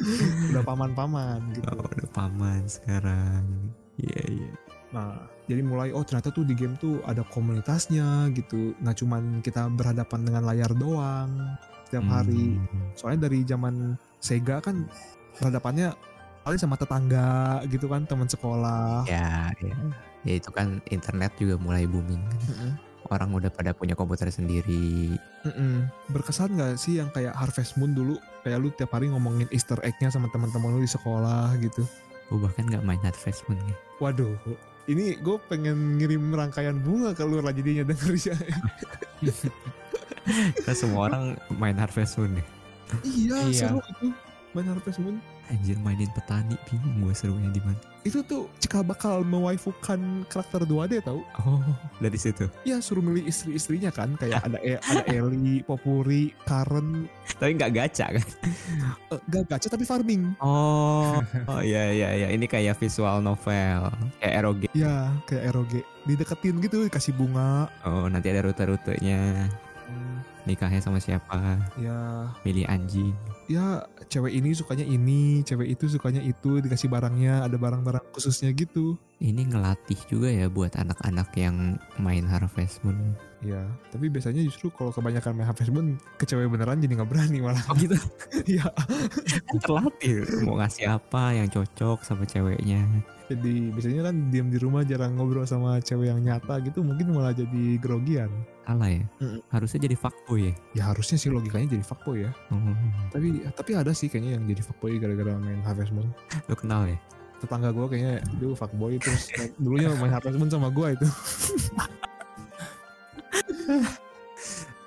udah 0.52 0.62
paman-paman 0.66 1.40
gitu. 1.56 1.64
oh, 1.72 1.88
udah 1.88 2.08
paman 2.12 2.68
sekarang 2.68 3.72
iya 3.96 4.22
iya 4.28 4.52
Nah, 4.92 5.24
jadi 5.48 5.64
mulai 5.64 5.88
oh 5.96 6.04
ternyata 6.04 6.28
tuh 6.28 6.44
di 6.44 6.52
game 6.52 6.76
tuh 6.76 7.00
ada 7.08 7.24
komunitasnya 7.32 8.28
gitu. 8.36 8.76
Nggak 8.76 8.96
cuman 9.00 9.40
kita 9.40 9.72
berhadapan 9.72 10.20
dengan 10.28 10.42
layar 10.44 10.68
doang 10.76 11.32
setiap 11.88 12.04
hari. 12.12 12.60
Hmm. 12.60 12.92
Soalnya 12.92 13.28
dari 13.28 13.40
zaman 13.48 13.96
Sega 14.20 14.60
kan 14.60 14.84
berhadapannya 15.40 15.96
paling 16.42 16.58
sama 16.58 16.74
tetangga 16.74 17.30
gitu 17.66 17.86
kan, 17.86 18.02
teman 18.02 18.26
sekolah. 18.26 19.06
ya 19.06 19.48
ya 19.58 19.74
ya 20.22 20.34
itu 20.36 20.50
kan 20.50 20.78
internet 20.88 21.34
juga 21.34 21.54
mulai 21.56 21.82
booming 21.82 22.22
Mm-mm. 22.46 22.70
orang 23.10 23.30
udah 23.30 23.46
pada 23.48 23.70
punya 23.70 23.92
komputer 23.92 24.26
sendiri 24.28 25.18
Mm-mm. 25.42 25.90
Berkesan 26.08 26.54
nggak 26.54 26.76
sih 26.76 26.98
yang 26.98 27.10
kayak 27.10 27.34
Harvest 27.34 27.74
Moon 27.74 27.90
dulu? 27.90 28.14
Kayak 28.42 28.58
lu 28.58 28.70
tiap 28.70 28.90
hari 28.90 29.06
ngomongin 29.06 29.50
Easter 29.50 29.78
egg-nya 29.80 30.08
sama 30.08 30.26
teman-teman 30.28 30.70
lu 30.72 30.80
di 30.80 30.88
sekolah 30.88 31.54
gitu. 31.58 31.82
gue 32.26 32.38
bahkan 32.38 32.64
nggak 32.64 32.82
main 32.82 33.02
Harvest 33.02 33.42
Moon 33.44 33.58
nih 33.62 33.76
Waduh, 33.98 34.34
ini 34.86 35.14
gue 35.16 35.36
pengen 35.46 35.98
ngirim 35.98 36.32
rangkaian 36.32 36.78
bunga 36.78 37.12
ke 37.12 37.22
lu 37.22 37.38
lah 37.38 37.50
jadinya 37.50 37.84
denger 37.84 38.14
ya. 38.16 38.36
kita 40.56 40.72
semua 40.72 41.10
orang 41.10 41.24
main 41.52 41.74
Harvest 41.74 42.16
Moon 42.16 42.34
nih 42.34 42.46
iya, 43.02 43.36
Iya. 43.42 43.58
seru 43.68 43.80
itu. 43.82 44.06
Main 44.52 44.66
Harvest 44.66 44.98
Moon. 44.98 45.16
anjir 45.44 45.76
mainin 45.76 46.08
petani 46.08 46.56
bingung 46.64 47.02
gue 47.02 47.12
serunya 47.12 47.50
di 47.50 47.60
mana 47.60 47.76
itu 48.02 48.22
tuh 48.22 48.48
cikal 48.56 48.80
bakal 48.80 49.20
mewaifukan 49.22 50.00
karakter 50.26 50.64
2D 50.64 51.02
tau 51.02 51.20
Oh, 51.38 51.60
dari 51.98 52.16
situ. 52.16 52.48
ya 52.62 52.78
suruh 52.78 53.00
milih 53.00 53.22
istri-istrinya 53.22 53.88
kan 53.88 54.14
kayak 54.14 54.40
ada 54.40 54.56
e- 54.58 54.80
ada 54.80 55.02
Ellie, 55.06 55.60
Popuri, 55.68 56.32
Karen 56.42 57.04
Tapi 57.34 57.52
nggak 57.52 57.68
gacha 57.70 58.06
kan? 58.12 58.26
eh, 59.08 59.20
gak 59.26 59.44
gacha 59.46 59.68
tapi 59.68 59.84
farming 59.84 60.32
Oh, 60.38 61.20
oh 61.50 61.60
iya 61.60 61.90
iya 61.90 62.08
iya. 62.16 62.28
Ini 62.30 62.46
kayak 62.46 62.76
visual 62.76 63.20
novel, 63.20 63.92
kayak 64.18 64.34
eroge. 64.34 64.66
ya 64.72 65.12
kayak 65.24 65.52
ROG 65.52 65.72
dideketin 66.02 66.56
gitu 66.60 66.82
dikasih 66.82 67.12
bunga 67.12 67.68
Oh, 67.82 68.06
nanti 68.06 68.28
ada 68.28 68.40
rute-rutenya. 68.42 69.52
Nikahnya 70.42 70.80
sama 70.80 70.98
siapa? 70.98 71.54
ya 71.76 72.26
Milih 72.42 72.66
anjing. 72.66 73.14
Ya 73.52 73.84
cewek 74.08 74.32
ini 74.32 74.56
sukanya 74.56 74.82
ini 74.82 75.44
cewek 75.44 75.76
itu 75.76 75.84
sukanya 75.92 76.24
itu 76.24 76.58
dikasih 76.58 76.88
barangnya 76.88 77.44
ada 77.44 77.60
barang-barang 77.60 78.00
khususnya 78.10 78.48
gitu 78.56 78.96
Ini 79.20 79.46
ngelatih 79.52 80.00
juga 80.10 80.26
ya 80.26 80.50
buat 80.50 80.74
anak-anak 80.74 81.30
yang 81.38 81.76
main 82.00 82.24
Harvest 82.26 82.80
Moon. 82.82 83.14
ya 83.42 83.62
tapi 83.90 84.06
biasanya 84.06 84.40
justru 84.42 84.70
kalau 84.70 84.90
kebanyakan 84.90 85.36
main 85.36 85.46
Harvest 85.46 85.70
Moon 85.70 85.98
ke 86.16 86.24
cewek 86.24 86.48
beneran 86.48 86.80
jadi 86.80 86.96
nggak 86.96 87.10
berani 87.10 87.38
malah 87.38 87.62
Oh 87.68 87.76
gitu. 87.76 87.94
ya 88.58 88.64
kan 89.46 89.56
terlatih 89.60 90.24
mau 90.42 90.56
ngasih 90.58 90.88
apa 90.88 91.36
yang 91.36 91.46
cocok 91.46 92.02
sama 92.02 92.24
ceweknya. 92.24 92.82
Jadi 93.32 93.54
biasanya 93.70 94.02
kan 94.04 94.16
diam 94.28 94.48
di 94.48 94.56
rumah 94.56 94.82
jarang 94.82 95.14
ngobrol 95.14 95.42
sama 95.42 95.78
cewek 95.78 96.08
yang 96.08 96.20
nyata 96.20 96.60
gitu 96.60 96.80
mungkin 96.80 97.10
malah 97.10 97.32
jadi 97.32 97.76
grogian 97.76 98.28
Salah 98.62 98.86
ya. 98.88 99.02
Mm-mm. 99.18 99.42
Harusnya 99.48 99.82
jadi 99.82 99.96
fuckboy 99.96 100.40
ya. 100.44 100.54
ya 100.72 100.82
harusnya 100.88 101.16
sih 101.16 101.28
logikanya 101.28 101.66
jadi 101.72 101.82
fuckboy 101.82 102.24
ya 102.24 102.30
Oh, 102.48 102.60
tapi 103.10 103.42
tapi 103.48 103.70
ada 103.72 103.90
sih 103.90 104.06
kayaknya 104.06 104.36
yang 104.36 104.44
jadi 104.46 104.62
fuckboy 104.62 104.96
gara-gara 104.96 105.34
main 105.34 105.60
Harvest 105.60 105.90
Moon 105.90 106.08
lo 106.46 106.54
kenal 106.54 106.86
ya? 106.86 106.98
tetangga 107.38 107.74
gue 107.74 107.86
kayaknya 107.88 108.14
dia 108.32 108.54
fuckboy 108.54 108.94
terus 108.96 109.26
dulunya 109.58 109.90
main 109.96 110.10
Harvest 110.10 110.38
Moon 110.38 110.46
sama 110.46 110.68
gue 110.68 110.94
itu 110.94 111.06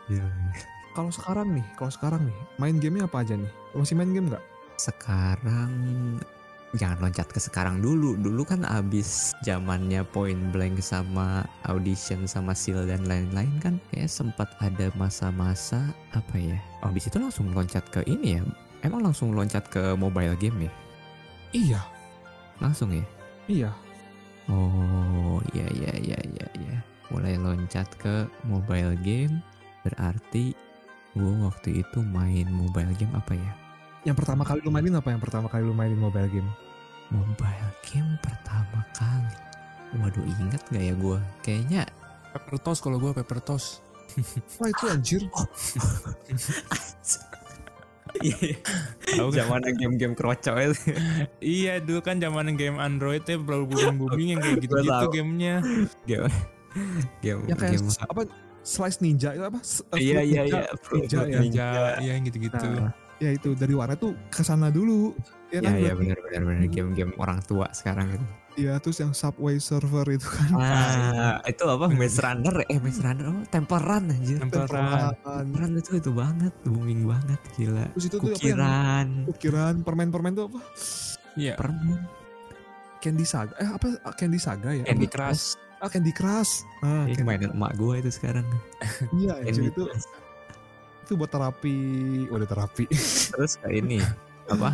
Iya. 0.05 0.21
kalau 0.93 1.09
sekarang 1.09 1.49
nih 1.51 1.65
kalau 1.75 1.89
sekarang 1.89 2.21
nih 2.23 2.37
main 2.55 2.77
gamenya 2.77 3.09
apa 3.09 3.25
aja 3.25 3.33
nih 3.33 3.49
masih 3.73 3.97
main 3.97 4.13
game 4.13 4.29
nggak 4.29 4.43
Sekarang 4.75 5.71
jangan 6.75 7.09
loncat 7.09 7.27
ke 7.31 7.39
sekarang 7.39 7.81
dulu. 7.83 8.15
Dulu 8.19 8.43
kan 8.45 8.63
abis 8.67 9.33
zamannya 9.41 10.05
Point 10.11 10.51
Blank 10.53 10.79
sama 10.79 11.43
Audition 11.67 12.29
sama 12.29 12.53
Seal 12.55 12.85
dan 12.85 13.03
lain-lain 13.07 13.51
kan 13.59 13.75
kayak 13.91 14.11
sempat 14.11 14.51
ada 14.61 14.91
masa-masa 14.99 15.91
apa 16.15 16.35
ya? 16.37 16.59
Abis 16.85 17.09
itu 17.09 17.17
langsung 17.19 17.51
loncat 17.51 17.83
ke 17.91 18.03
ini 18.07 18.39
ya. 18.39 18.43
Emang 18.85 19.01
langsung 19.01 19.33
loncat 19.33 19.65
ke 19.71 19.97
mobile 19.97 20.37
game 20.37 20.69
ya? 20.69 20.71
iya 21.55 21.81
Langsung 22.59 22.91
ya? 22.91 23.05
iya 23.47 23.71
Oh 24.45 25.41
iya 25.57 25.65
iya 25.73 25.91
iya 25.97 26.19
iya 26.21 26.47
iya. 26.59 26.77
Mulai 27.09 27.39
loncat 27.39 27.89
ke 27.97 28.29
mobile 28.45 28.93
game 29.01 29.41
berarti 29.81 30.53
gue 31.15 31.33
waktu 31.45 31.81
itu 31.81 31.99
main 32.03 32.45
mobile 32.51 32.91
game 32.99 33.13
apa 33.15 33.33
ya? 33.33 33.53
yang 34.05 34.13
pertama 34.13 34.45
kali 34.45 34.61
lu 34.61 34.69
mainin 34.69 34.93
apa 34.93 35.09
yang 35.09 35.17
pertama 35.17 35.49
kali 35.49 35.65
lu 35.65 35.73
mainin 35.73 35.97
mobile 35.97 36.29
game 36.29 36.49
Mobile 37.09 37.71
game 37.85 38.17
pertama 38.19 38.81
kali. 38.93 39.35
Waduh 39.95 40.25
ingat 40.25 40.61
gak 40.67 40.83
ya 40.83 40.93
gue? 40.93 41.17
Kayaknya 41.41 41.81
Pepper 42.33 42.59
toast 42.59 42.83
kalau 42.83 42.99
gue 42.99 43.11
pepper 43.13 43.39
toast. 43.39 43.79
wah 44.59 44.67
itu 44.67 44.85
anjir 44.87 45.21
kan? 45.31 45.47
zaman 49.31 49.59
game-game 49.75 50.15
kroco 50.15 50.51
itu. 50.55 50.75
Iya 51.39 51.83
dulu 51.83 51.99
kan 51.99 52.19
zaman 52.19 52.55
game 52.55 52.79
Android 52.79 53.23
ya 53.23 53.35
baru 53.35 53.67
booming 53.67 53.97
booming 53.97 54.27
yang 54.35 54.39
kayak 54.39 54.57
gitu-gitu 54.63 55.05
gamenya. 55.11 55.55
game 56.07 56.27
game 57.19 57.39
yang 57.47 57.57
kayak 57.57 57.79
game 57.79 57.87
apa 58.07 58.21
slice 58.63 58.99
ninja 58.99 59.31
itu 59.31 59.43
apa 59.43 59.59
Iya 59.95 60.19
fruit 60.19 60.31
iya 60.31 60.41
ninja. 60.43 60.59
iya. 60.59 60.61
Ninja, 60.91 61.19
ya. 61.27 61.39
Ninja, 61.39 61.67
iya 62.01 62.11
yang 62.15 62.23
gitu-gitu. 62.25 62.67
Nah, 62.67 62.91
ya 63.17 63.29
itu 63.29 63.53
dari 63.53 63.71
warna 63.71 63.95
tuh 63.95 64.11
ke 64.27 64.41
sana 64.41 64.67
dulu 64.67 65.15
ya 65.47 65.57
Iya 65.57 65.59
kan 65.61 65.71
iya 65.73 65.81
berarti? 65.85 65.99
benar 66.01 66.17
benar 66.21 66.41
benar 66.43 66.61
game-game 66.67 67.13
orang 67.15 67.39
tua 67.41 67.67
sekarang 67.71 68.11
itu. 68.11 68.27
Iya, 68.55 68.79
terus 68.79 68.97
yang 68.97 69.11
subway 69.11 69.55
server 69.57 70.07
itu 70.09 70.23
kan 70.23 70.47
Ah, 70.53 71.35
itu 71.43 71.59
apa 71.61 71.85
Maze 71.89 72.17
Runner 72.17 72.55
eh 72.65 72.77
Maze 72.77 72.99
Runner 72.99 73.25
oh 73.29 73.43
Temple 73.45 73.77
Run 73.77 74.03
anjir. 74.09 74.37
Temple 74.37 74.63
Run. 74.63 74.79
Tempelan. 74.79 75.11
Temple 75.13 75.57
Run 75.57 75.71
itu 75.75 75.91
itu 75.93 76.11
banget 76.11 76.53
booming 76.63 77.01
banget 77.03 77.39
gila. 77.53 77.83
terus 77.89 78.05
itu 78.05 78.15
tuh 78.15 78.23
apa 78.25 78.31
yang 78.31 78.39
Kukiran, 78.39 79.07
ukiran 79.27 79.73
permen-permen 79.81 80.31
tuh 80.33 80.45
apa 80.49 80.59
Iya. 81.35 81.53
permen, 81.55 81.99
Candy 82.97 83.23
Saga 83.23 83.53
eh 83.55 83.69
apa 83.69 83.87
Candy 84.13 84.39
Saga 84.39 84.71
ya 84.71 84.83
Candy? 84.83 85.05
Crush. 85.05 85.59
ah 85.77 85.91
Candy 85.91 86.09
Crush 86.09 86.63
ah 86.79 87.03
ini 87.03 87.11
Candy- 87.13 87.27
mainan 87.27 87.51
emak 87.51 87.75
gue 87.75 87.93
itu 87.97 88.09
sekarang. 88.09 88.47
iya 89.13 89.35
anjir 89.37 89.67
itu 89.67 89.83
Crush. 89.83 90.07
Itu 91.05 91.13
buat 91.13 91.29
terapi 91.29 91.77
udah 92.27 92.43
terapi 92.43 92.89
Terus 93.33 93.61
kayak 93.61 93.75
ini 93.79 94.01
apa? 94.49 94.73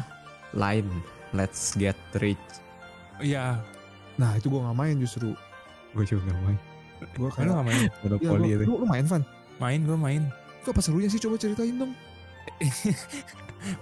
Line 0.52 0.88
Let's 1.32 1.76
Get 1.76 2.00
Rich. 2.16 2.40
Iya. 3.20 3.60
nah 4.16 4.34
itu 4.34 4.48
gua 4.48 4.66
nggak 4.66 4.78
main 4.78 4.96
justru 4.98 5.36
Gue 5.92 6.04
juga 6.04 6.32
gak 6.32 6.40
main. 6.42 6.58
gua 7.14 7.28
Lu 7.28 7.34
kayak 7.34 7.48
gak 7.52 7.66
main? 7.66 7.80
ya, 7.82 7.92
Monopoli 8.02 8.48
lu, 8.48 8.56
itu. 8.56 8.64
lu, 8.66 8.74
lu 8.80 8.86
main 8.86 9.06
Van 9.06 9.24
Main 9.58 9.80
gue 9.82 9.94
main. 9.94 10.24
itu 10.58 10.68
apa 10.70 10.80
serunya 10.80 11.08
sih 11.08 11.20
coba 11.20 11.36
ceritain 11.36 11.76
dong 11.76 11.92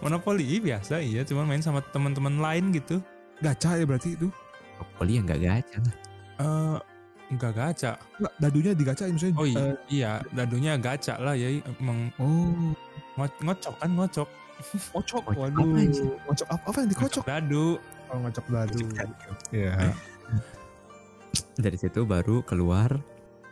Monopoli 0.01 0.43
iya, 0.43 0.59
biasa 0.59 0.99
iya 0.99 1.21
cuman 1.23 1.45
main 1.47 1.61
sama 1.61 1.79
teman-teman 1.85 2.37
lain 2.37 2.71
gitu. 2.71 2.99
gacha 3.39 3.73
ya 3.73 3.85
berarti 3.85 4.13
itu 4.13 4.27
Monopoli 4.75 5.11
yang 5.13 5.25
gak 5.25 5.39
gacha. 5.39 5.79
Eh 6.37 6.77
enggak 7.29 7.53
gacha. 7.53 7.91
Nggak, 8.15 8.33
dadunya 8.37 8.71
digacain 8.73 9.11
maksudnya 9.11 9.35
Oh 9.35 9.45
iya, 9.45 9.57
eh, 9.59 9.75
iya, 9.87 10.11
dadunya 10.29 10.73
gacha 10.75 11.15
lah 11.15 11.33
ya 11.33 11.49
emang 11.77 12.09
oh 12.17 12.75
ngo- 13.15 13.39
ngocok 13.41 13.75
kan 13.77 13.89
ngocok. 13.91 14.29
kocok 14.91 15.23
Kocok 15.23 15.23
waduh 15.39 15.71
kocok 16.25 16.47
apa, 16.51 16.63
apa 16.67 16.77
yang 16.77 16.89
dikocok 16.91 17.23
Dadu. 17.23 17.67
oh 18.11 18.17
ngocok 18.19 18.45
dadu 18.45 18.79
ya 19.55 19.71
Dari 21.55 21.77
situ 21.77 22.03
baru 22.03 22.43
keluar 22.43 22.99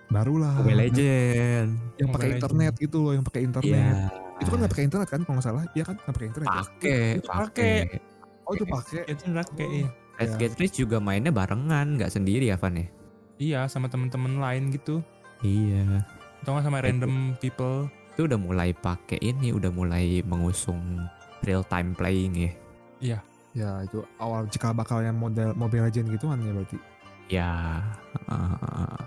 barulah 0.07 0.51
Mobile 0.57 0.83
Legend. 0.83 1.69
yang 1.95 2.09
pakai 2.09 2.29
internet 2.35 2.73
gitu 2.75 2.97
loh 2.99 3.11
yang 3.11 3.23
pakai 3.23 3.41
internet 3.41 3.71
Iya. 3.71 4.07
itu 4.37 4.47
kan 4.47 4.57
nggak 4.57 4.71
pakai 4.71 4.85
internet 4.85 5.07
kan 5.07 5.19
kalau 5.21 5.35
nggak 5.35 5.45
salah 5.45 5.63
iya 5.69 5.83
kan 5.83 5.95
nggak 5.95 6.11
pakai 6.13 6.27
internet 6.27 6.47
ya? 6.47 6.55
pakai, 6.57 7.03
Itu 7.13 7.27
pakai. 7.27 7.39
pakai. 7.39 8.43
oh 8.43 8.51
itu 8.51 8.65
pakai 8.65 9.01
Itu 9.05 9.23
iya. 9.29 9.87
Let's 10.17 10.33
Ya. 10.33 10.39
Get 10.39 10.53
Rich 10.57 10.75
juga 10.77 10.97
mainnya 10.97 11.29
barengan, 11.29 11.93
nggak 11.93 12.09
sendiri 12.09 12.49
ya 12.49 12.57
Van 12.57 12.73
ya? 12.73 12.89
Iya 13.37 13.69
sama 13.69 13.85
teman-teman 13.87 14.37
lain 14.37 14.73
gitu. 14.73 15.01
Iya. 15.41 16.01
Atau 16.41 16.53
nggak 16.53 16.65
sama 16.65 16.81
random 16.81 17.37
people. 17.37 17.85
Itu 18.13 18.25
udah 18.25 18.37
mulai 18.37 18.73
pakai 18.73 19.21
ini, 19.21 19.53
udah 19.53 19.69
mulai 19.69 20.25
mengusung 20.25 21.05
real 21.45 21.61
time 21.63 21.93
playing 21.93 22.33
ya. 22.99 23.21
ya 23.53 23.81
itu 23.81 24.05
awal 24.17 24.45
cikal 24.49 24.69
bakalnya 24.69 25.09
model 25.09 25.49
Mobile 25.53 25.89
Legend 25.89 26.13
gitu 26.13 26.29
kan 26.29 26.37
ya 26.37 26.53
berarti 26.53 26.77
Ya. 27.25 27.81
uh, 28.29 29.01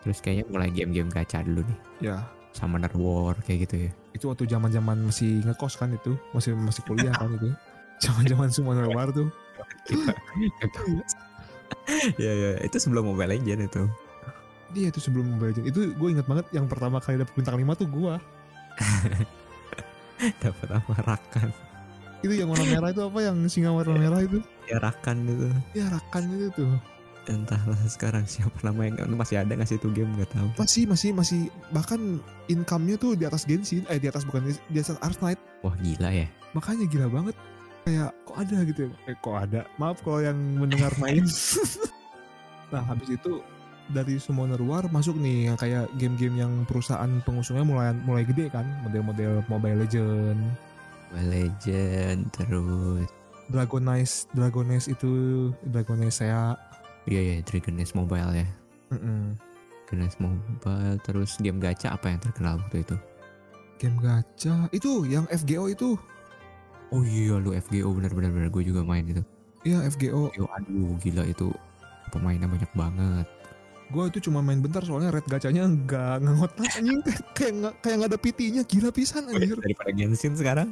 terus 0.00 0.24
kayaknya 0.24 0.48
mulai 0.48 0.72
game-game 0.72 1.12
gacha 1.12 1.44
dulu 1.44 1.60
nih. 1.68 1.78
ya 2.08 2.24
Summoner 2.56 2.88
War 2.96 3.36
kayak 3.44 3.68
gitu 3.68 3.76
ya. 3.88 3.90
itu 4.16 4.24
waktu 4.24 4.48
zaman 4.48 4.72
zaman 4.72 4.96
masih 5.04 5.44
ngekos 5.44 5.76
kan 5.76 5.92
itu 5.92 6.16
masih 6.32 6.56
masih 6.56 6.80
kuliah 6.88 7.12
kan 7.12 7.28
itu 7.36 7.52
zaman 8.04 8.24
zaman 8.24 8.48
Summoner 8.48 8.88
War 8.88 9.12
tuh 9.12 9.28
Iya 12.16 12.32
iya, 12.32 12.50
itu 12.64 12.76
sebelum 12.78 13.12
Mobile 13.12 13.34
Legend 13.34 13.66
itu. 13.66 13.82
Iya 14.72 14.86
itu 14.94 15.00
sebelum 15.02 15.26
Mobile 15.34 15.50
Legend 15.52 15.66
itu 15.68 15.80
gue 15.92 16.08
ingat 16.14 16.26
banget 16.30 16.46
yang 16.54 16.70
pertama 16.70 17.02
kali 17.02 17.18
dapet 17.18 17.34
bintang 17.34 17.58
5 17.58 17.80
tuh 17.80 17.88
gue 17.90 18.14
Dapat 20.44 20.68
apa? 20.70 20.92
Rakan? 21.04 21.48
itu 22.20 22.36
yang 22.36 22.52
warna 22.52 22.68
merah 22.68 22.92
itu 22.92 23.00
apa? 23.00 23.18
Yang 23.24 23.36
singa 23.48 23.72
warna 23.72 23.96
merah 23.96 24.20
itu? 24.20 24.44
Ya 24.68 24.76
rakan 24.76 25.24
itu. 25.24 25.48
ya 25.72 25.88
rakan 25.88 26.22
itu 26.36 26.48
tuh. 26.52 26.72
Entahlah 27.24 27.80
sekarang 27.88 28.28
siapa 28.28 28.60
nama 28.60 28.92
yang 28.92 29.16
masih 29.16 29.40
ada 29.40 29.56
nggak 29.56 29.64
sih 29.64 29.80
itu 29.80 29.88
game? 29.96 30.12
Nggak 30.20 30.36
tahu. 30.36 30.48
masih 30.60 30.84
masih 30.84 31.10
masih. 31.16 31.40
Bahkan 31.72 32.20
income-nya 32.52 33.00
tuh 33.00 33.16
di 33.16 33.24
atas 33.24 33.48
Genshin. 33.48 33.88
Eh 33.88 33.96
di 33.96 34.12
atas 34.12 34.28
bukan 34.28 34.52
di 34.52 34.78
atas 34.78 35.16
Knight. 35.20 35.40
Wah 35.64 35.72
gila 35.80 36.12
ya. 36.12 36.28
makanya 36.50 36.82
gila 36.90 37.06
banget 37.06 37.36
kayak 37.90 38.10
kok 38.22 38.36
ada? 38.38 38.56
gitu 38.62 38.80
ya 38.86 38.90
eh, 39.10 39.16
kok 39.18 39.36
ada? 39.36 39.60
Maaf 39.82 39.98
kalau 40.06 40.22
yang 40.22 40.38
mendengar 40.38 40.94
main. 41.02 41.26
Nah 42.70 42.86
habis 42.86 43.10
itu 43.10 43.42
dari 43.90 44.22
Summoner 44.22 44.62
War 44.62 44.86
masuk 44.94 45.18
nih 45.18 45.50
yang 45.50 45.58
kayak 45.58 45.90
game-game 45.98 46.38
yang 46.38 46.52
perusahaan 46.70 47.10
pengusungnya 47.26 47.66
mulai 47.66 47.90
mulai 48.06 48.22
gede 48.22 48.46
kan? 48.46 48.62
Model-model 48.86 49.42
Mobile 49.50 49.82
Legend 49.82 50.38
Mobile 51.10 51.30
Legend 51.34 52.30
terus? 52.30 53.10
Dragonize 53.50 54.30
Dragonize 54.38 54.86
itu 54.86 55.10
Dragonize 55.66 56.22
saya 56.22 56.54
Iya 57.10 57.20
ya 57.26 57.36
Dragon 57.42 57.82
Age 57.82 57.94
Mobile 57.98 58.30
ya. 58.38 58.46
Mm-mm. 58.94 59.34
Dragon 59.90 60.06
Age 60.06 60.18
Mobile 60.22 60.96
terus 61.02 61.34
game 61.42 61.58
gacha 61.58 61.90
apa 61.90 62.06
yang 62.06 62.22
terkenal 62.22 62.62
waktu 62.62 62.86
itu? 62.86 62.94
game 63.80 63.96
gacha? 63.98 64.68
Itu 64.70 65.08
yang 65.08 65.24
FGO 65.32 65.72
itu 65.72 65.96
Oh 66.90 67.02
iya 67.06 67.38
lu 67.38 67.54
FGO 67.54 67.94
bener-bener 67.94 68.30
bener 68.34 68.48
gue 68.50 68.62
juga 68.66 68.82
main 68.82 69.06
itu. 69.06 69.22
Iya 69.62 69.86
FGO. 69.94 70.34
Yo, 70.34 70.44
aduh 70.50 70.98
gila 70.98 71.22
itu 71.28 71.54
pemainnya 72.10 72.50
banyak 72.50 72.70
banget. 72.74 73.26
Gue 73.90 74.06
itu 74.06 74.18
cuma 74.30 74.42
main 74.42 74.58
bentar 74.62 74.82
soalnya 74.82 75.10
red 75.14 75.26
gacanya 75.26 75.66
nggak 75.66 76.14
nggak 76.22 76.50
anjing 76.78 77.00
kayak 77.36 77.52
nggak 77.58 77.74
kayak 77.82 77.96
nggak 78.02 78.10
ada 78.10 78.20
PT-nya 78.20 78.62
gila 78.66 78.90
pisan 78.90 79.22
anjir. 79.30 79.58
Daripada 79.58 79.90
Genshin 79.94 80.34
sekarang. 80.34 80.68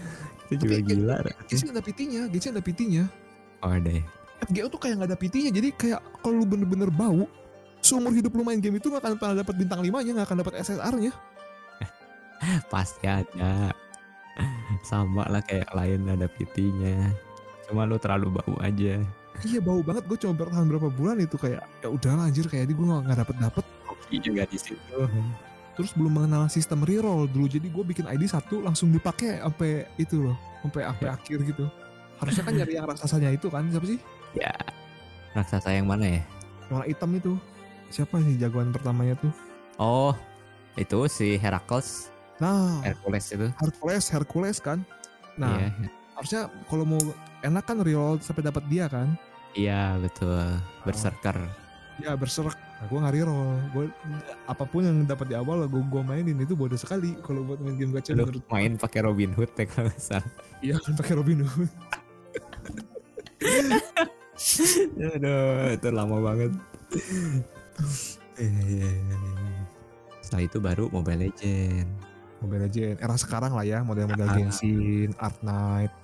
itu 0.52 0.60
juga 0.60 0.76
Tapi 0.80 0.88
gila. 0.88 1.16
Genshin 1.48 1.68
ada 1.72 1.82
PT-nya, 1.84 2.20
Genshin 2.28 2.52
ada 2.52 2.64
PT-nya. 2.64 3.04
Oh 3.64 3.72
deh. 3.72 4.02
FGO 4.42 4.66
tuh 4.68 4.80
kayak 4.80 4.94
nggak 5.00 5.10
ada 5.14 5.18
PT-nya 5.18 5.50
jadi 5.54 5.68
kayak 5.72 6.00
kalau 6.20 6.42
lu 6.42 6.46
bener-bener 6.48 6.90
bau 6.90 7.30
seumur 7.82 8.14
hidup 8.14 8.32
lu 8.32 8.46
main 8.46 8.62
game 8.62 8.78
itu 8.78 8.88
gak 8.88 9.02
akan 9.02 9.18
pernah 9.18 9.42
dapat 9.42 9.54
bintang 9.58 9.82
5 9.82 9.90
nya 10.06 10.12
gak 10.22 10.26
akan 10.30 10.38
dapat 10.46 10.54
SSR-nya. 10.62 11.12
Pasti 12.72 13.06
ada. 13.10 13.74
Sama 14.80 15.28
lah 15.28 15.40
kayak 15.40 15.68
lain 15.72 16.08
ada 16.08 16.24
PT-nya. 16.26 17.12
Cuma 17.68 17.84
lu 17.84 17.96
terlalu 17.96 18.32
bau 18.32 18.54
aja. 18.58 19.00
Iya 19.40 19.60
bau 19.60 19.80
banget 19.80 20.04
gue 20.06 20.18
coba 20.18 20.44
bertahan 20.44 20.68
berapa 20.68 20.88
bulan 20.88 21.16
itu 21.18 21.36
kayak 21.36 21.64
ya 21.80 21.88
udahlah 21.88 22.28
anjir 22.28 22.44
kayak 22.44 22.68
di 22.68 22.74
gue 22.76 22.84
gak, 22.84 23.00
nggak 23.04 23.18
dapet 23.24 23.36
dapet 23.40 23.64
Koki 23.82 24.16
juga 24.20 24.44
di 24.44 24.58
situ. 24.60 24.76
terus 25.72 25.96
belum 25.96 26.20
mengenal 26.20 26.52
sistem 26.52 26.84
reroll 26.84 27.24
dulu 27.24 27.48
jadi 27.48 27.64
gue 27.64 27.80
bikin 27.80 28.04
ID 28.04 28.28
satu 28.28 28.60
langsung 28.60 28.92
dipakai 28.92 29.40
sampai 29.40 29.88
itu 29.96 30.20
loh 30.20 30.36
sampai 30.60 30.84
sampai 30.84 31.06
akhir 31.08 31.38
gitu 31.48 31.64
harusnya 32.20 32.42
kan 32.44 32.52
nyari 32.52 32.72
yang 32.76 32.84
raksasanya 32.84 33.30
itu 33.32 33.48
kan 33.48 33.64
siapa 33.72 33.86
sih 33.88 33.96
Ya. 34.36 34.52
Raksasa 35.32 35.72
yang 35.72 35.88
mana 35.88 36.20
ya? 36.20 36.22
warna 36.68 36.84
hitam 36.84 37.08
itu 37.16 37.32
siapa 37.88 38.20
sih 38.20 38.36
jagoan 38.36 38.68
pertamanya 38.68 39.16
tuh 39.16 39.32
Oh, 39.76 40.12
itu 40.76 41.08
si 41.08 41.40
Heracles, 41.40 42.12
nah 42.42 42.82
Hercules 42.82 43.24
itu. 43.30 43.46
Hercules 43.54 44.04
Hercules 44.10 44.58
kan 44.58 44.82
nah 45.38 45.62
Iya, 45.62 45.70
harusnya 46.18 46.42
kalau 46.66 46.84
mau 46.84 47.00
enak 47.40 47.62
kan 47.62 47.78
reroll 47.78 48.18
sampai 48.18 48.42
dapat 48.42 48.66
dia 48.66 48.90
kan 48.90 49.14
iya 49.54 49.94
betul. 49.96 50.58
Berserker. 50.82 51.38
ya 52.00 52.16
berserak 52.16 52.56
nah, 52.56 52.88
gue 52.88 52.98
nggak 52.98 53.14
reroll 53.14 53.52
gue 53.70 53.84
apa 54.48 54.64
pun 54.64 54.80
yang 54.82 55.04
dapat 55.04 55.28
di 55.28 55.36
awal 55.36 55.68
gue 55.68 55.78
gue 55.78 56.02
mainin 56.02 56.36
itu 56.36 56.52
bodoh 56.52 56.74
sekali 56.74 57.14
kalau 57.20 57.44
buat 57.46 57.60
main 57.60 57.76
game 57.78 57.92
gacha 57.94 58.16
Lu 58.16 58.26
main 58.50 58.74
pakai 58.74 59.06
Robin 59.06 59.30
Hood 59.30 59.52
ya 59.54 59.64
kalau 59.68 59.92
salah. 60.00 60.26
iya 60.58 60.74
kan 60.80 60.96
pakai 60.98 61.14
Robin 61.14 61.46
Hood 61.46 61.70
Aduh, 64.98 65.74
itu 65.74 65.88
lama 65.92 66.16
banget. 66.18 66.52
Setelah 70.24 70.42
itu 70.42 70.58
baru 70.58 70.88
Mobile 70.90 71.28
Legend. 71.28 71.88
Mobile 72.42 72.66
Legend 72.66 72.98
era 72.98 73.14
sekarang 73.14 73.54
lah 73.54 73.62
ya 73.62 73.86
model-model 73.86 74.26
Ah. 74.28 74.34
Genshin, 74.34 75.14
Art 75.22 75.38
Knight. 75.40 75.94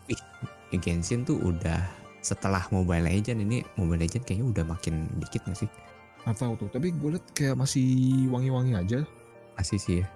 Genshin 0.71 1.27
tuh 1.27 1.43
udah 1.43 1.83
setelah 2.23 2.63
Mobile 2.71 3.09
Legend 3.11 3.43
ini 3.43 3.67
Mobile 3.75 4.07
Legend 4.07 4.23
kayaknya 4.23 4.47
udah 4.47 4.65
makin 4.69 5.11
dikit 5.19 5.43
gak 5.45 5.59
sih? 5.59 5.71
Nggak 6.27 6.37
tahu 6.39 6.53
tuh, 6.61 6.69
tapi 6.69 6.93
gue 6.93 7.11
liat 7.17 7.27
kayak 7.33 7.57
masih 7.57 7.87
wangi-wangi 8.29 8.73
aja. 8.77 9.01
Masih 9.59 9.79
sih 9.81 9.97
ya. 10.03 10.07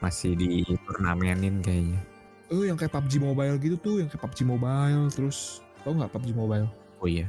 Masih 0.00 0.36
di 0.36 0.62
turnamenin 0.86 1.60
kayaknya. 1.64 2.00
Eh 2.46 2.70
yang 2.70 2.78
kayak 2.78 2.94
PUBG 2.94 3.18
Mobile 3.18 3.56
gitu 3.58 3.76
tuh, 3.80 3.96
yang 3.98 4.08
kayak 4.08 4.22
PUBG 4.22 4.46
Mobile 4.46 5.10
terus 5.10 5.60
tau 5.82 5.96
nggak 5.96 6.12
PUBG 6.14 6.30
Mobile? 6.36 6.68
Oh 7.02 7.08
iya. 7.10 7.26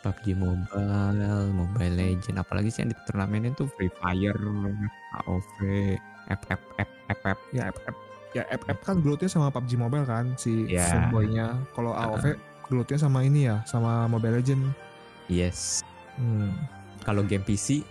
PUBG 0.00 0.36
Mobile, 0.36 1.52
Mobile 1.52 1.94
Legend, 1.96 2.40
apalagi 2.40 2.72
sih 2.72 2.80
yang 2.84 2.92
di 2.92 2.98
turnamenin 3.04 3.52
tuh 3.52 3.68
Free 3.76 3.92
Fire, 4.00 4.36
AOV, 5.20 5.58
FF, 6.28 6.60
FF, 7.08 7.38
Ya 7.50 7.68
FF. 7.70 7.94
Ya 8.32 8.42
FF 8.50 8.78
kan 8.82 8.98
gelutnya 8.98 9.30
sama 9.30 9.46
PUBG 9.48 9.78
Mobile 9.78 10.02
kan 10.04 10.34
si 10.34 10.66
Ya. 10.66 10.86
fanboynya. 10.90 11.54
Kalau 11.70 11.94
AOV 11.94 12.34
gelutnya 12.66 12.98
sama 12.98 13.22
ini 13.22 13.46
ya, 13.46 13.62
sama 13.64 14.06
Mobile 14.06 14.42
Legend. 14.42 14.74
Yes. 15.26 15.86
Hmm. 16.16 16.50
Kalau 17.02 17.22
game 17.22 17.42
PC, 17.42 17.84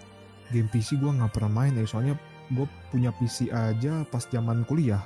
Game 0.50 0.67
PC 0.67 0.98
gue 0.98 1.10
nggak 1.10 1.32
pernah 1.32 1.63
main 1.63 1.74
ya, 1.74 1.86
soalnya 1.86 2.13
gue 2.50 2.65
punya 2.89 3.10
PC 3.12 3.50
aja 3.50 4.03
pas 4.05 4.25
zaman 4.25 4.62
kuliah. 4.63 5.01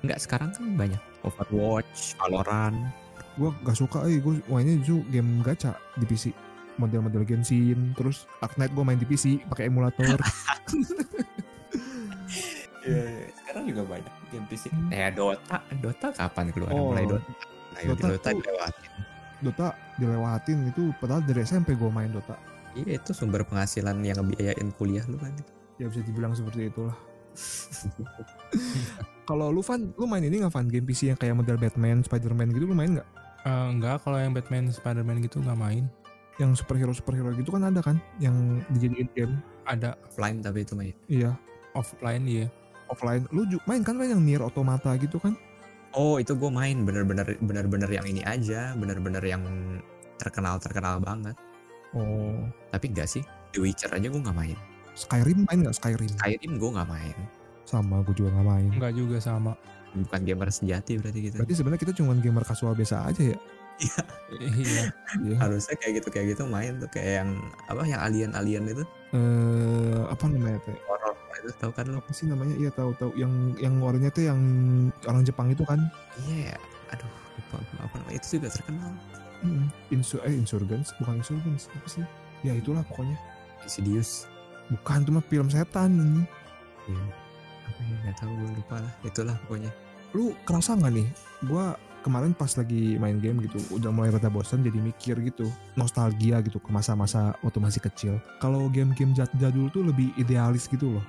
nggak 0.00 0.16
sekarang 0.18 0.50
kan 0.50 0.64
banyak. 0.74 1.00
Overwatch, 1.20 2.16
Valorant, 2.16 2.88
Gue 3.36 3.52
gak 3.62 3.76
suka, 3.76 4.04
eh 4.04 4.18
gue 4.18 4.40
mainnya 4.48 4.80
justru 4.80 5.04
game 5.08 5.40
gacha 5.40 5.72
di 5.94 6.04
PC. 6.04 6.32
Model-model 6.76 7.24
Genshin, 7.24 7.92
terus 7.92 8.24
Ark 8.40 8.56
Knight 8.56 8.72
gue 8.72 8.80
main 8.80 8.96
di 8.96 9.04
PC 9.04 9.44
pakai 9.46 9.68
emulator. 9.68 10.16
Iya, 12.80 13.28
sekarang 13.50 13.66
juga 13.66 13.82
banyak 13.82 14.14
game 14.30 14.46
PC. 14.46 14.70
Hmm. 14.70 14.94
Eh 14.94 15.10
Dota, 15.10 15.58
Dota 15.82 16.08
kapan 16.14 16.46
keluar? 16.54 16.70
Oh, 16.70 16.94
Mulai 16.94 17.02
Dota. 17.10 17.30
Ayo 17.82 17.98
Dota 17.98 18.06
Dota, 18.14 18.28
tuh- 18.30 18.38
dilewatin. 18.38 18.90
Dota 19.42 19.66
dilewatin 19.98 20.58
itu 20.70 20.82
padahal 21.02 21.26
dari 21.26 21.42
SMP 21.42 21.74
gue 21.74 21.90
main 21.90 22.14
Dota. 22.14 22.38
Iya 22.78 23.02
itu 23.02 23.10
sumber 23.10 23.42
penghasilan 23.42 23.98
yang 24.06 24.22
ngebiayain 24.22 24.70
kuliah 24.78 25.02
lu 25.10 25.18
kan. 25.18 25.34
Ya 25.82 25.90
bisa 25.90 26.06
dibilang 26.06 26.30
seperti 26.30 26.70
itulah. 26.70 26.94
Kalau 29.28 29.50
lu 29.50 29.62
Van, 29.66 29.90
lu 29.98 30.06
main 30.06 30.22
ini 30.22 30.46
nggak 30.46 30.54
Van? 30.54 30.66
Game 30.70 30.86
PC 30.86 31.10
yang 31.10 31.18
kayak 31.18 31.34
model 31.34 31.58
Batman, 31.58 32.06
Spider-Man 32.06 32.54
gitu 32.54 32.70
lu 32.70 32.74
main 32.78 32.98
nggak? 32.98 33.08
Eh, 33.46 33.66
enggak, 33.72 34.02
kalau 34.04 34.18
yang 34.20 34.34
Batman, 34.34 34.68
Spider-Man 34.70 35.22
gitu 35.26 35.38
nggak 35.42 35.58
main. 35.58 35.86
Yang 36.38 36.62
superhero 36.62 36.90
superhero 36.90 37.30
gitu 37.34 37.50
kan 37.54 37.66
ada 37.66 37.78
kan? 37.82 37.98
Yang 38.22 38.66
dijadiin 38.74 39.08
game. 39.14 39.34
Ada 39.70 39.94
Offline 40.06 40.42
tapi 40.42 40.66
itu 40.66 40.74
main. 40.74 40.94
Iya, 41.06 41.38
offline 41.78 42.26
ya. 42.26 42.46
Offline. 42.90 43.24
Lu 43.30 43.46
main 43.64 43.80
kan 43.86 43.94
main 43.96 44.10
yang 44.10 44.22
Nier 44.22 44.42
Automata 44.42 44.92
gitu 44.98 45.16
kan? 45.22 45.38
Oh 45.94 46.18
itu 46.22 46.34
gue 46.38 46.50
main 46.50 46.86
bener-bener 46.86 47.38
bener-bener 47.42 47.90
yang 47.90 48.06
ini 48.06 48.22
aja, 48.22 48.74
bener-bener 48.78 49.22
yang 49.22 49.42
terkenal 50.20 50.60
terkenal 50.62 51.02
banget. 51.02 51.34
Oh, 51.90 52.46
Tapi 52.70 52.94
enggak 52.94 53.10
sih, 53.10 53.22
The 53.50 53.58
Witcher 53.58 53.90
aja 53.90 54.06
gue 54.06 54.20
nggak 54.22 54.36
main. 54.36 54.54
Skyrim 54.94 55.46
main 55.50 55.58
nggak 55.66 55.74
Skyrim? 55.74 56.10
Skyrim 56.14 56.52
gue 56.62 56.70
nggak 56.70 56.86
main. 56.90 57.16
Sama, 57.66 58.02
gue 58.06 58.14
juga 58.14 58.38
nggak 58.38 58.46
main. 58.46 58.70
Enggak 58.70 58.94
juga 58.94 59.18
sama. 59.18 59.58
Bukan 59.90 60.22
gamer 60.22 60.54
sejati 60.54 61.02
berarti 61.02 61.18
gitu. 61.18 61.36
Berarti 61.42 61.54
sebenarnya 61.58 61.80
kita 61.82 61.94
cuma 61.98 62.14
gamer 62.14 62.46
kasual 62.46 62.78
biasa 62.78 63.10
aja 63.10 63.34
ya? 63.34 63.38
Iya. 63.80 64.02
Iya. 65.24 65.36
Harusnya 65.40 65.74
kayak 65.80 66.04
gitu 66.04 66.08
kayak 66.12 66.26
gitu 66.36 66.44
main 66.46 66.76
tuh 66.78 66.90
kayak 66.92 67.24
yang 67.24 67.30
apa 67.64 67.82
yang 67.88 68.00
alien-alien 68.04 68.64
itu 68.68 68.84
Eh, 69.10 70.00
apa 70.06 70.24
namanya 70.30 70.60
teh? 70.62 70.76
Itu 71.38 71.50
tahu 71.58 71.72
kan 71.72 71.86
lu? 71.86 71.96
Apa 71.98 72.10
sih 72.10 72.26
namanya? 72.26 72.54
Iya 72.58 72.70
tahu 72.74 72.90
tahu. 72.98 73.10
Yang 73.14 73.32
yang 73.62 73.74
warnanya 73.78 74.10
tuh 74.10 74.26
yang 74.26 74.40
orang 75.06 75.22
Jepang 75.22 75.48
itu 75.52 75.62
kan? 75.62 75.78
Iya, 76.26 76.58
aduh 76.90 77.10
lupa 77.38 77.56
apa 77.80 77.94
namanya 78.02 78.16
itu 78.18 78.26
juga 78.38 78.48
terkenal. 78.50 78.92
Hmm. 79.40 79.66
Insu 79.88 80.20
eh 80.26 80.34
Insurgents 80.34 80.92
bukan 81.00 81.22
Insurgents 81.22 81.70
apa 81.72 81.88
sih? 81.88 82.04
Ya 82.42 82.52
itulah 82.58 82.84
pokoknya. 82.84 83.16
Insidious. 83.64 84.26
Bukan 84.68 85.06
itu 85.06 85.10
mah 85.14 85.24
film 85.26 85.48
setan. 85.48 85.90
ini. 85.96 86.22
Iya. 86.90 87.04
Apa 87.70 87.80
ya 87.80 87.94
nggak 88.04 88.16
tahu 88.18 88.30
gue 88.34 88.50
lupa 88.58 88.76
lah. 88.82 88.92
Itulah 89.06 89.36
pokoknya. 89.46 89.70
Lu 90.12 90.34
kerasa 90.42 90.74
nggak 90.74 90.92
nih? 90.92 91.08
Gua 91.46 91.78
kemarin 92.00 92.32
pas 92.32 92.48
lagi 92.56 92.96
main 92.96 93.20
game 93.20 93.44
gitu, 93.44 93.60
udah 93.76 93.92
mulai 93.92 94.08
rada 94.08 94.32
bosan 94.32 94.64
jadi 94.64 94.80
mikir 94.80 95.20
gitu, 95.20 95.52
nostalgia 95.76 96.40
gitu 96.40 96.56
ke 96.56 96.72
masa-masa 96.72 97.36
waktu 97.44 97.60
masih 97.60 97.84
kecil. 97.84 98.14
Kalau 98.40 98.72
game-game 98.72 99.12
jad- 99.12 99.32
jadul 99.36 99.68
tuh 99.68 99.84
lebih 99.84 100.08
idealis 100.16 100.64
gitu 100.64 100.96
loh. 100.96 101.04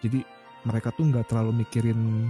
Jadi 0.00 0.24
mereka 0.68 0.92
tuh 0.92 1.08
nggak 1.08 1.32
terlalu 1.32 1.64
mikirin 1.64 2.28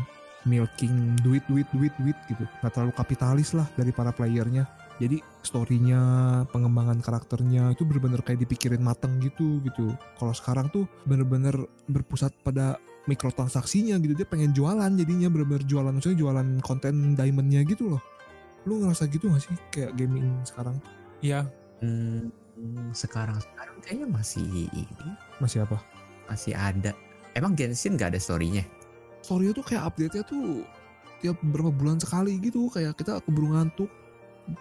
milking 0.48 1.20
duit 1.20 1.44
duit 1.50 1.68
duit 1.74 1.92
duit 2.00 2.16
gitu. 2.30 2.44
Nggak 2.62 2.72
terlalu 2.72 2.92
kapitalis 2.96 3.52
lah 3.52 3.66
dari 3.76 3.92
para 3.92 4.14
playernya. 4.14 4.64
Jadi 5.00 5.20
storynya 5.40 6.00
pengembangan 6.52 7.00
karakternya 7.00 7.72
itu 7.72 7.88
bener-bener 7.88 8.20
kayak 8.20 8.44
dipikirin 8.44 8.85
mateng 8.85 9.16
gitu 9.20 9.61
gitu. 9.64 9.96
Kalau 10.20 10.33
sekarang 10.37 10.68
tuh 10.68 10.85
bener-bener 11.09 11.56
berpusat 11.88 12.37
pada 12.44 12.76
mikrotransaksinya 13.09 13.96
gitu. 14.00 14.12
Dia 14.12 14.28
pengen 14.28 14.52
jualan 14.52 14.92
jadinya 14.92 15.33
bener-bener 15.33 15.64
jualan 15.64 15.92
maksudnya 15.92 16.20
jualan 16.20 16.48
konten 16.61 17.16
diamondnya 17.16 17.64
gitu 17.64 17.96
loh. 17.96 18.02
Lu 18.68 18.76
ngerasa 18.85 19.09
gitu 19.09 19.33
gak 19.33 19.40
sih 19.40 19.56
kayak 19.72 19.96
gaming 19.96 20.37
sekarang? 20.44 20.76
Iya, 21.24 21.48
Hmm, 21.80 22.28
sekarang 22.92 23.40
sekarang 23.40 23.76
kayaknya 23.80 24.09
masih 24.12 24.68
ini. 24.68 24.85
Masih 25.40 25.64
apa? 25.64 25.80
Masih 26.28 26.52
ada. 26.52 26.92
Emang 27.40 27.57
Genshin 27.57 27.96
nggak 27.96 28.12
ada 28.12 28.20
storynya? 28.20 28.62
story 29.20 29.53
tuh 29.53 29.64
kayak 29.64 29.92
update-nya 29.92 30.24
tuh 30.24 30.64
tiap 31.20 31.37
berapa 31.44 31.68
bulan 31.70 32.00
sekali 32.00 32.40
gitu 32.40 32.72
kayak 32.72 32.96
kita 32.96 33.20
keburu 33.22 33.53
ngantuk 33.53 33.92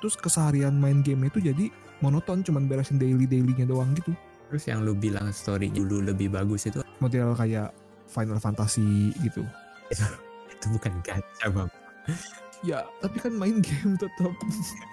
terus 0.04 0.20
keseharian 0.20 0.76
main 0.76 1.00
game 1.00 1.26
itu 1.26 1.40
jadi 1.40 1.72
monoton 2.04 2.44
cuman 2.44 2.68
beresin 2.68 3.00
daily 3.00 3.26
dailynya 3.26 3.66
doang 3.66 3.96
gitu 3.96 4.12
Terus 4.50 4.66
yang 4.66 4.82
lu 4.82 4.98
bilang 4.98 5.30
story 5.30 5.70
dulu 5.70 6.02
lebih 6.02 6.34
bagus 6.34 6.66
itu 6.68 6.82
model 7.00 7.38
kayak 7.38 7.70
Final 8.10 8.42
Fantasy 8.42 9.14
gitu 9.22 9.46
itu 9.90 10.66
bukan 10.76 10.94
gacha 11.06 11.48
bang. 11.48 11.70
ya 12.66 12.84
tapi 13.00 13.18
kan 13.24 13.32
main 13.32 13.64
game 13.64 13.96
tetap 13.96 14.34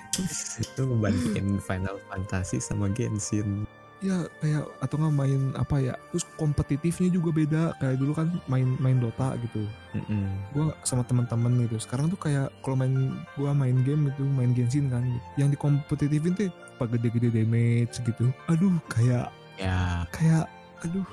itu 0.62 0.82
membandingin 0.86 1.58
Final 1.58 1.98
Fantasy 2.06 2.62
sama 2.62 2.86
Genshin. 2.94 3.66
Ya 4.04 4.28
kayak 4.44 4.64
atau 4.84 4.96
nggak 5.00 5.14
main 5.16 5.42
apa 5.56 5.76
ya 5.80 5.94
terus 6.12 6.24
kompetitifnya 6.36 7.08
juga 7.08 7.30
beda. 7.32 7.62
Kayak 7.80 7.96
dulu 8.00 8.12
kan 8.12 8.28
main 8.46 8.76
main 8.80 9.00
Dota 9.00 9.36
gitu. 9.40 9.64
Mm-mm. 9.96 10.28
gue 10.52 10.68
sama 10.84 11.02
teman-teman 11.08 11.64
gitu. 11.64 11.80
Sekarang 11.80 12.12
tuh 12.12 12.20
kayak 12.20 12.52
kalau 12.60 12.76
main 12.76 13.16
gue 13.40 13.50
main 13.56 13.76
game 13.84 14.12
itu 14.12 14.24
main 14.24 14.52
Genshin 14.52 14.92
kan. 14.92 15.04
Yang 15.40 15.56
di 15.56 15.58
kompetitifin 15.58 16.36
tuh 16.36 16.52
apa 16.76 16.84
gede-gede 16.92 17.32
damage 17.32 17.96
gitu. 18.04 18.28
Aduh 18.52 18.76
kayak 18.92 19.32
ya. 19.56 20.04
kayak 20.12 20.44
aduh 20.84 21.06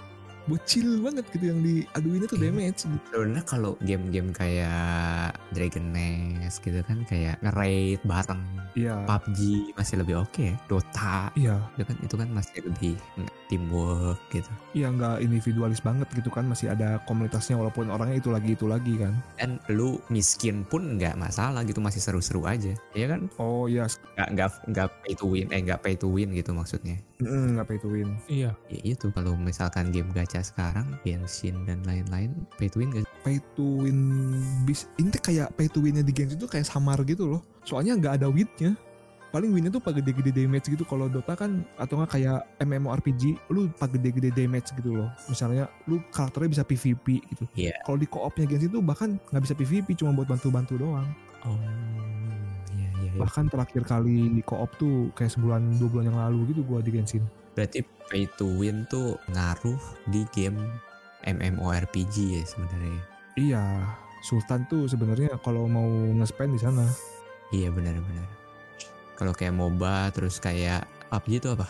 bocil 0.46 1.00
banget 1.00 1.26
gitu 1.32 1.46
yang 1.52 1.60
diaduin 1.64 2.22
itu 2.28 2.36
Iya. 2.36 2.44
damage 2.50 2.82
gitu. 2.84 3.06
sebenarnya 3.14 3.44
kalau 3.48 3.72
game-game 3.80 4.30
kayak 4.36 5.32
Dragon 5.56 5.86
Nest 5.94 6.60
gitu 6.60 6.80
kan 6.84 7.06
kayak 7.08 7.40
nge-raid 7.40 8.00
bareng 8.04 8.44
iya. 8.76 9.06
PUBG 9.08 9.40
masih 9.78 9.96
lebih 10.04 10.16
oke 10.20 10.44
ya. 10.54 10.56
Dota. 10.68 11.32
Iya. 11.38 11.56
Itu 11.78 11.84
kan 11.88 11.98
itu 12.04 12.16
kan 12.20 12.30
masih 12.34 12.58
lebih 12.66 12.94
teamwork 13.48 14.20
gitu. 14.34 14.52
Iya 14.74 14.88
nggak 14.92 15.16
individualis 15.24 15.80
banget 15.80 16.08
gitu 16.12 16.30
kan 16.34 16.44
masih 16.50 16.74
ada 16.74 17.00
komunitasnya 17.06 17.56
walaupun 17.56 17.88
orangnya 17.94 18.20
itu 18.20 18.30
lagi 18.34 18.58
itu 18.58 18.66
lagi 18.66 18.94
kan. 19.00 19.14
Dan 19.38 19.62
lu 19.72 20.02
miskin 20.10 20.66
pun 20.68 20.98
nggak 20.98 21.16
masalah 21.16 21.62
gitu 21.64 21.80
masih 21.80 22.02
seru-seru 22.02 22.44
aja. 22.50 22.74
Ya 22.98 23.06
kan? 23.08 23.30
Oh 23.40 23.70
iya. 23.70 23.86
Nggak 24.18 24.30
nggak 24.34 24.50
nggak 24.74 24.88
pay 25.06 25.14
to 25.16 25.26
win 25.30 25.48
eh 25.54 25.62
nggak 25.62 25.82
pay 25.86 25.96
to 25.96 26.08
win 26.10 26.34
gitu 26.34 26.52
maksudnya 26.52 26.98
Mm, 27.24 27.48
nggak 27.58 27.68
pay 27.68 27.78
to 27.80 27.88
win. 27.90 28.10
Iya. 28.30 28.52
ya 28.70 28.80
itu 28.84 29.08
kalau 29.12 29.34
misalkan 29.40 29.90
game 29.90 30.12
gacha 30.12 30.44
sekarang 30.44 30.88
Genshin 31.02 31.66
dan 31.66 31.82
lain-lain 31.88 32.34
pay 32.56 32.68
to 32.70 32.80
win 32.84 32.92
gak 32.92 33.08
pay 33.24 33.40
to 33.56 33.84
win 33.84 34.00
bis 34.68 34.88
ini 35.02 35.10
kayak 35.12 35.52
pay 35.56 35.68
to 35.72 35.80
winnya 35.80 36.04
di 36.04 36.14
Genshin 36.14 36.38
itu 36.38 36.48
kayak 36.50 36.68
samar 36.68 37.00
gitu 37.08 37.28
loh. 37.38 37.42
Soalnya 37.64 37.96
nggak 37.98 38.14
ada 38.22 38.28
winnya 38.30 38.76
paling 39.34 39.50
winnya 39.50 39.74
tuh 39.74 39.82
pak 39.82 39.98
gede-gede 39.98 40.30
damage 40.30 40.70
gitu. 40.70 40.86
Kalau 40.86 41.10
Dota 41.10 41.34
kan 41.34 41.66
atau 41.82 41.98
nggak 41.98 42.12
kayak 42.14 42.40
MMORPG 42.62 43.50
lu 43.50 43.66
pak 43.74 43.90
gede-gede 43.98 44.30
damage 44.30 44.70
gitu 44.78 44.94
loh. 44.94 45.10
Misalnya 45.26 45.66
lu 45.90 45.98
karakternya 46.14 46.62
bisa 46.62 46.64
PVP 46.64 47.24
gitu. 47.34 47.44
Iya. 47.58 47.74
kalau 47.82 47.98
di 47.98 48.06
co-opnya 48.06 48.46
Genshin 48.46 48.70
tuh 48.70 48.86
bahkan 48.86 49.18
nggak 49.34 49.44
bisa 49.44 49.56
PVP 49.58 49.98
cuma 49.98 50.14
buat 50.14 50.30
bantu-bantu 50.30 50.78
doang. 50.78 51.10
Oh 51.44 51.58
iya. 53.13 53.19
Bahkan 53.21 53.45
terakhir 53.54 53.84
kali 53.86 54.34
di 54.34 54.41
co-op 54.41 54.73
tuh 54.82 55.13
kayak 55.13 55.32
sebulan 55.32 55.78
dua 55.78 55.89
bulan 55.89 56.06
yang 56.10 56.19
lalu 56.19 56.54
gitu 56.54 56.62
gua 56.65 56.82
di 56.82 56.89
Genshin. 56.89 57.23
Berarti 57.54 57.86
pay 58.10 58.26
to 58.36 58.49
win 58.58 58.89
tuh 58.89 59.15
ngaruh 59.30 59.78
di 60.10 60.26
game 60.34 60.58
MMORPG 61.23 62.41
ya 62.41 62.43
sebenarnya. 62.43 63.02
Iya 63.38 63.63
Sultan 64.23 64.65
tuh 64.71 64.88
sebenarnya 64.88 65.38
kalau 65.45 65.69
mau 65.69 65.88
nge-spend 66.17 66.58
di 66.58 66.60
sana. 66.60 66.86
Iya 67.54 67.69
benar-benar 67.69 68.43
kalau 69.23 69.34
kayak 69.34 69.54
MOBA 69.56 70.12
terus 70.12 70.41
kayak 70.41 70.84
PUBG 71.13 71.39
itu 71.39 71.49
apa? 71.54 71.69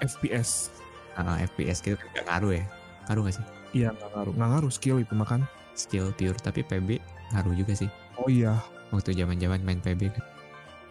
FPS 0.00 0.72
Ah, 1.18 1.34
FPS 1.42 1.82
gitu 1.82 1.98
kan 1.98 2.06
nggak 2.14 2.26
ngaruh 2.30 2.52
ya? 2.62 2.64
Ngaruh 3.10 3.22
gak 3.26 3.34
sih? 3.34 3.46
Iya 3.74 3.88
nggak 3.90 4.10
ngaruh. 4.14 4.32
Nggak 4.38 4.50
ngaruh 4.54 4.70
skill 4.70 4.98
itu 5.02 5.14
makan. 5.18 5.40
Skill 5.74 6.14
pure 6.14 6.38
tapi 6.38 6.62
PB 6.62 7.02
ngaruh 7.34 7.54
juga 7.58 7.74
sih. 7.74 7.90
Oh 8.22 8.30
iya. 8.30 8.54
Waktu 8.94 9.18
zaman 9.18 9.38
zaman 9.42 9.66
main 9.66 9.82
PB 9.82 10.14
kan 10.14 10.24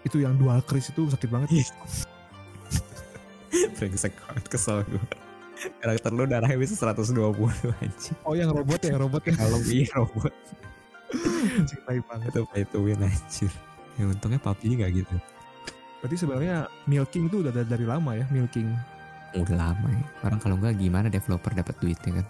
itu 0.07 0.23
yang 0.23 0.39
dual 0.39 0.63
kris 0.63 0.89
itu 0.89 1.05
sakit 1.11 1.29
banget. 1.29 1.49
Brengsek 3.77 4.13
banget 4.25 4.45
kesel 4.49 4.81
gue 4.87 5.03
karakter 5.81 6.11
lu 6.13 6.23
darahnya 6.29 6.57
bisa 6.57 6.77
120 6.77 7.17
anjing. 7.81 8.17
Oh 8.21 8.37
yang 8.37 8.53
robot 8.53 8.81
ya 8.85 8.95
robot 8.97 9.23
ya? 9.25 9.33
Kalau 9.33 9.59
iya 9.65 9.89
robot. 9.97 10.33
Anjing 11.57 11.81
tai 11.81 11.99
banget. 12.05 12.29
Itu 12.33 12.41
pay 12.49 12.63
to 12.69 12.79
win? 12.85 13.01
Anjir. 13.01 13.51
Ya 13.97 14.05
untungnya 14.05 14.37
PUBG 14.37 14.77
gak 14.77 14.91
gitu. 14.93 15.15
Berarti 16.05 16.15
sebenarnya 16.21 16.69
milking 16.85 17.25
itu 17.25 17.41
udah 17.41 17.49
dari, 17.49 17.65
dari 17.65 17.85
lama 17.89 18.13
ya 18.13 18.25
milking? 18.29 18.69
Udah 19.33 19.57
lama 19.57 19.87
ya. 19.89 20.05
Orang 20.21 20.37
kalau 20.37 20.55
nggak 20.61 20.77
gimana 20.77 21.09
developer 21.09 21.51
dapat 21.57 21.75
duitnya 21.81 22.21
kan? 22.21 22.25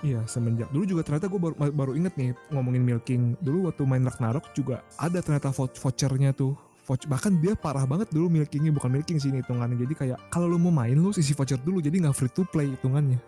Iya 0.00 0.24
semenjak 0.24 0.72
dulu 0.72 0.88
juga 0.88 1.04
ternyata 1.04 1.28
gue 1.28 1.36
baru 1.36 1.54
baru 1.76 1.92
inget 1.92 2.16
nih 2.16 2.32
ngomongin 2.48 2.80
milking. 2.80 3.22
Dulu 3.44 3.68
waktu 3.68 3.84
main 3.84 4.00
Ragnarok 4.00 4.48
juga 4.56 4.80
ada 4.96 5.20
ternyata 5.20 5.52
vou- 5.52 5.68
vouchernya 5.76 6.32
tuh 6.32 6.56
Vouch- 6.88 7.06
bahkan 7.06 7.36
dia 7.38 7.52
parah 7.54 7.84
banget 7.84 8.08
dulu 8.10 8.32
milkingnya 8.32 8.72
bukan 8.72 8.90
milking 8.90 9.20
sih 9.20 9.28
ini 9.30 9.44
hitungannya. 9.44 9.76
Jadi 9.78 9.94
kayak 9.94 10.18
kalau 10.32 10.48
lu 10.50 10.58
mau 10.58 10.72
main 10.72 10.96
lu 10.96 11.12
sisi 11.12 11.36
voucher 11.36 11.60
dulu 11.60 11.78
jadi 11.78 12.02
nggak 12.02 12.16
free 12.16 12.32
to 12.32 12.42
play 12.48 12.72
hitungannya. 12.72 13.20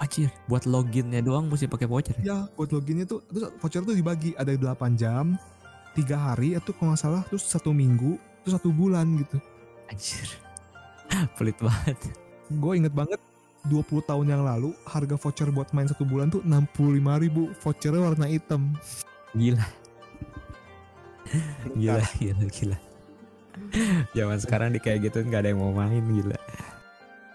Anjir 0.00 0.32
buat 0.50 0.66
loginnya 0.66 1.22
doang 1.22 1.46
mesti 1.46 1.70
pakai 1.70 1.86
voucher 1.86 2.16
ya? 2.18 2.24
ya 2.26 2.38
buat 2.58 2.74
loginnya 2.74 3.06
tuh 3.06 3.22
terus 3.30 3.54
voucher 3.62 3.86
tuh 3.86 3.94
dibagi 3.94 4.34
ada 4.34 4.50
8 4.50 4.98
jam 4.98 5.38
tiga 5.94 6.18
hari 6.18 6.58
itu 6.58 6.74
kalau 6.74 6.90
nggak 6.90 7.02
salah 7.02 7.22
terus 7.30 7.46
satu 7.46 7.70
minggu 7.70 8.18
terus 8.42 8.58
satu 8.58 8.74
bulan 8.74 9.06
gitu. 9.20 9.38
Anjir 9.92 10.26
pelit 11.38 11.58
banget. 11.60 11.98
Gue 12.50 12.72
inget 12.80 12.94
banget 12.96 13.20
20 13.70 14.02
tahun 14.02 14.26
yang 14.26 14.42
lalu 14.42 14.74
harga 14.88 15.14
voucher 15.14 15.48
buat 15.54 15.70
main 15.70 15.86
satu 15.86 16.02
bulan 16.02 16.32
tuh 16.34 16.42
65 16.42 17.22
ribu 17.22 17.52
vouchernya 17.62 18.00
warna 18.02 18.26
hitam. 18.26 18.74
Gila. 19.38 19.62
Gila 21.78 22.02
gila 22.18 22.46
gila 22.50 22.78
zaman 24.16 24.38
sekarang 24.40 24.68
di 24.72 24.80
kayak 24.80 25.08
gitu 25.10 25.22
nggak 25.24 25.46
ada 25.46 25.48
yang 25.52 25.60
mau 25.60 25.72
main 25.72 26.02
gila. 26.02 26.38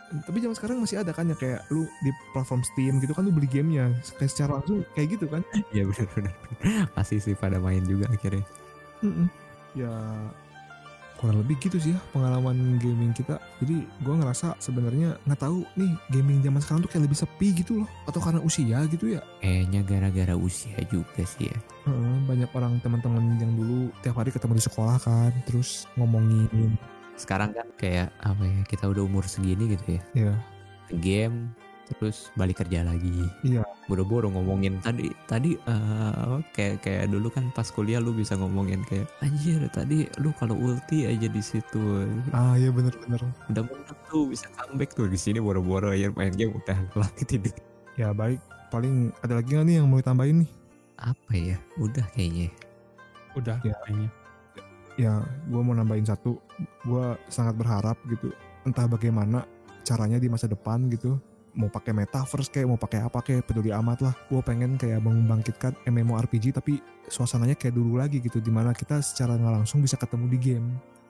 Tapi 0.08 0.38
zaman 0.39 0.56
sekarang 0.56 0.77
masih 0.80 1.03
ada 1.03 1.12
kan 1.12 1.27
ya 1.27 1.36
kayak 1.36 1.67
lu 1.67 1.84
di 1.99 2.12
platform 2.32 2.63
Steam 2.63 3.03
gitu 3.03 3.12
kan 3.12 3.27
lu 3.27 3.32
beli 3.36 3.49
gamenya 3.51 3.91
kayak 4.15 4.32
secara 4.32 4.60
langsung 4.60 4.88
kayak 4.95 5.19
gitu 5.19 5.25
kan? 5.27 5.43
Ya 5.75 5.84
benar 5.84 6.08
benar 6.15 6.34
masih 6.95 7.19
sih 7.19 7.36
pada 7.36 7.60
main 7.60 7.84
juga 7.84 8.08
akhirnya. 8.08 8.45
Mm-mm. 9.03 9.27
ya 9.77 9.93
kurang 11.17 11.41
lebih 11.41 11.58
gitu 11.60 11.77
sih 11.82 11.93
ya 11.93 11.99
pengalaman 12.13 12.77
gaming 12.77 13.12
kita. 13.12 13.41
Jadi 13.62 13.84
gue 13.84 14.15
ngerasa 14.15 14.58
sebenarnya 14.62 15.17
nggak 15.25 15.41
tahu 15.41 15.65
nih 15.75 15.93
gaming 16.13 16.39
zaman 16.45 16.62
sekarang 16.62 16.82
tuh 16.86 16.91
kayak 16.93 17.03
lebih 17.10 17.19
sepi 17.19 17.47
gitu 17.58 17.71
loh. 17.84 17.89
Atau 18.06 18.21
karena 18.21 18.39
usia 18.41 18.86
gitu 18.88 19.17
ya? 19.17 19.21
Kayaknya 19.41 19.82
gara-gara 19.86 20.36
usia 20.38 20.77
juga 20.89 21.21
sih 21.25 21.49
ya. 21.49 21.58
Heeh, 21.89 22.17
banyak 22.30 22.49
orang 22.53 22.80
teman-teman 22.82 23.41
yang 23.41 23.53
dulu 23.58 23.89
tiap 24.06 24.17
hari 24.21 24.30
ketemu 24.30 24.58
di 24.60 24.63
sekolah 24.63 24.97
kan 25.01 25.32
terus 25.49 25.89
ngomongin. 25.97 26.77
Sekarang 27.17 27.51
kan 27.51 27.65
kayak 27.82 28.13
apa 28.21 28.43
ya 28.45 28.62
kita 28.69 28.86
udah 28.86 29.03
umur 29.03 29.25
segini 29.25 29.73
gitu 29.73 29.97
ya. 29.97 30.03
Ya 30.13 30.34
game 30.95 31.51
terus 31.88 32.28
balik 32.36 32.60
kerja 32.60 32.84
lagi. 32.84 33.23
Iya. 33.41 33.63
boro-boro 33.88 34.28
ngomongin 34.28 34.84
tadi 34.84 35.08
tadi 35.26 35.56
eh, 35.56 36.36
kayak 36.52 36.84
kayak 36.84 37.08
dulu 37.08 37.32
kan 37.32 37.47
pas 37.56 37.63
kuliah 37.67 38.04
lu 38.04 38.12
bisa 38.12 38.36
ngomongin 38.36 38.84
kayak 38.84 39.08
anjir 39.23 39.63
tadi 39.71 40.04
lu 40.19 40.36
kalau 40.36 40.60
ulti 40.60 41.08
aja 41.08 41.23
di 41.26 41.39
situ. 41.39 42.04
Ah 42.36 42.60
iya 42.60 42.67
bener-bener 42.67 43.23
udah 43.47 43.63
menang 43.63 44.00
tuh 44.08 44.28
bisa 44.28 44.52
comeback 44.54 44.91
tuh 44.91 45.08
di 45.08 45.15
sini 45.15 45.39
boro-boro 45.39 45.95
aja 45.95 46.12
main 46.13 46.36
game 46.36 46.52
udah 46.52 46.76
lagi 47.02 47.23
tidur. 47.23 47.56
Ya 47.95 48.12
baik. 48.12 48.43
Paling 48.67 49.15
ada 49.23 49.39
lagi 49.39 49.56
nggak 49.56 49.65
nih 49.65 49.76
yang 49.80 49.88
mau 49.88 49.97
ditambahin 49.97 50.43
nih? 50.43 50.52
Apa 51.00 51.32
ya? 51.34 51.58
Udah 51.80 52.04
kayaknya. 52.12 52.52
Udah 53.34 53.58
Ya. 53.63 53.71
kayaknya. 53.88 54.10
ya 54.97 55.13
gue 55.45 55.62
mau 55.62 55.71
nambahin 55.71 56.04
satu. 56.04 56.36
Gue 56.84 57.06
sangat 57.28 57.56
berharap 57.56 57.95
gitu 58.10 58.34
entah 58.65 58.84
bagaimana 58.84 59.47
caranya 59.88 60.19
di 60.19 60.28
masa 60.28 60.52
depan 60.52 60.91
gitu 60.91 61.15
mau 61.57 61.73
pakai 61.73 61.91
metaverse 61.91 62.53
kayak 62.53 62.69
mau 62.69 62.77
pakai 62.77 63.01
apa 63.01 63.19
kayak 63.25 63.49
peduli 63.49 63.73
amat 63.73 64.05
lah. 64.05 64.13
Gue 64.29 64.45
pengen 64.45 64.77
kayak 64.77 65.01
membangkitkan 65.01 65.73
MMORPG 65.89 66.53
tapi 66.53 66.77
suasananya 67.09 67.57
kayak 67.57 67.73
dulu 67.73 67.97
lagi 67.97 68.21
gitu 68.21 68.37
di 68.37 68.53
mana 68.53 68.77
kita 68.77 69.01
secara 69.01 69.33
nggak 69.35 69.65
langsung 69.65 69.81
bisa 69.81 69.97
ketemu 69.97 70.25
di 70.29 70.39
game. 70.39 70.67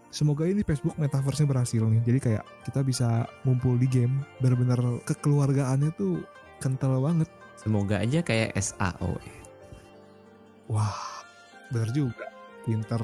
Semoga 0.08 0.48
ini 0.48 0.64
Facebook 0.64 0.96
metaverse-nya 0.96 1.52
berhasil 1.52 1.84
nih. 1.84 2.02
Jadi 2.08 2.20
kayak 2.24 2.44
kita 2.64 2.80
bisa 2.80 3.28
ngumpul 3.44 3.76
di 3.76 3.92
game 3.92 4.24
bener-bener 4.40 5.04
kekeluargaannya 5.04 5.92
tuh 6.00 6.24
kental 6.64 7.04
banget. 7.04 7.28
Semoga 7.60 8.00
aja 8.00 8.24
kayak 8.24 8.56
SAO 8.56 9.20
ya. 9.20 9.38
wah 10.72 10.96
bener 11.76 11.92
juga. 11.92 12.32
Pinter. 12.64 13.04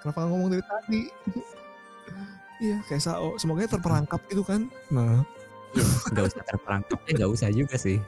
Kenapa 0.00 0.20
ngomong 0.28 0.48
dari 0.56 0.64
tadi? 0.64 1.02
Iya 2.62 2.78
kayak 2.86 3.02
Sao 3.02 3.34
semoga 3.34 3.66
terperangkap 3.66 4.22
gitu 4.30 4.46
kan? 4.46 4.70
Nah 4.94 5.26
nggak 5.82 6.24
usah 6.30 6.42
terperangkapnya 6.46 7.10
nggak 7.18 7.30
usah 7.32 7.48
juga 7.50 7.76
sih. 7.78 7.98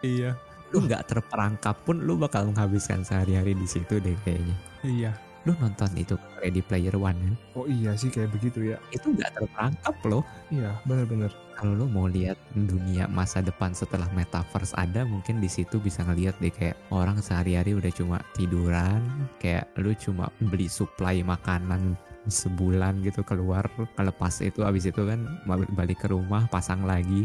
Iya. 0.00 0.36
lu 0.70 0.86
nggak 0.86 1.10
terperangkap 1.10 1.82
pun 1.82 1.98
lu 2.06 2.14
bakal 2.14 2.46
menghabiskan 2.46 3.02
sehari-hari 3.02 3.58
di 3.58 3.66
situ 3.66 3.98
deh 3.98 4.14
kayaknya. 4.22 4.56
Iya. 4.86 5.12
lu 5.48 5.56
nonton 5.56 5.88
itu 5.96 6.20
Ready 6.38 6.60
Player 6.60 6.94
One 6.94 7.16
kan? 7.16 7.34
Oh 7.56 7.64
iya 7.64 7.96
sih 7.96 8.12
kayak 8.12 8.30
begitu 8.30 8.70
ya. 8.70 8.78
Itu 8.92 9.10
nggak 9.10 9.34
terperangkap 9.34 9.96
loh. 10.06 10.22
Iya 10.52 10.78
bener-bener 10.86 11.32
kalau 11.60 11.76
lu 11.76 11.86
mau 11.92 12.08
lihat 12.08 12.40
dunia 12.56 13.04
masa 13.04 13.44
depan 13.44 13.76
setelah 13.76 14.08
metaverse 14.16 14.72
ada 14.80 15.04
mungkin 15.04 15.44
di 15.44 15.48
situ 15.52 15.76
bisa 15.76 16.00
ngelihat 16.08 16.40
deh 16.40 16.48
kayak 16.48 16.80
orang 16.88 17.20
sehari-hari 17.20 17.76
udah 17.76 17.92
cuma 17.92 18.16
tiduran 18.32 19.04
kayak 19.36 19.68
lu 19.76 19.92
cuma 19.92 20.32
beli 20.40 20.72
supply 20.72 21.20
makanan 21.20 22.00
sebulan 22.28 23.00
gitu 23.00 23.24
keluar 23.24 23.64
kelepas 23.96 24.34
itu 24.44 24.60
abis 24.60 24.92
itu 24.92 25.00
kan 25.08 25.24
balik- 25.48 26.00
ke 26.00 26.08
rumah 26.12 26.44
pasang 26.52 26.84
lagi 26.84 27.24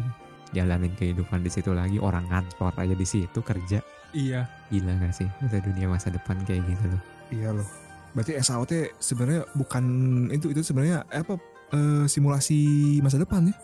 jalanin 0.55 0.95
kehidupan 0.95 1.43
di 1.43 1.51
situ 1.51 1.75
lagi 1.75 1.99
orang 1.99 2.23
ngantor 2.31 2.71
aja 2.79 2.95
di 2.95 3.07
situ 3.07 3.39
kerja 3.43 3.83
Iya. 4.15 4.47
gila 4.71 4.95
gak 5.03 5.11
sih 5.11 5.27
itu 5.43 5.59
dunia 5.59 5.91
masa 5.91 6.07
depan 6.07 6.39
kayak 6.47 6.63
gitu 6.63 6.85
loh 6.87 7.01
iya 7.27 7.49
loh 7.51 7.67
berarti 8.15 8.39
SAOT 8.39 8.95
sebenarnya 8.95 9.43
bukan 9.59 9.83
itu 10.31 10.55
itu 10.55 10.63
sebenarnya 10.63 11.03
apa 11.11 11.35
eh, 11.75 12.07
simulasi 12.07 12.59
masa 13.03 13.19
depan 13.19 13.51
ya 13.51 13.55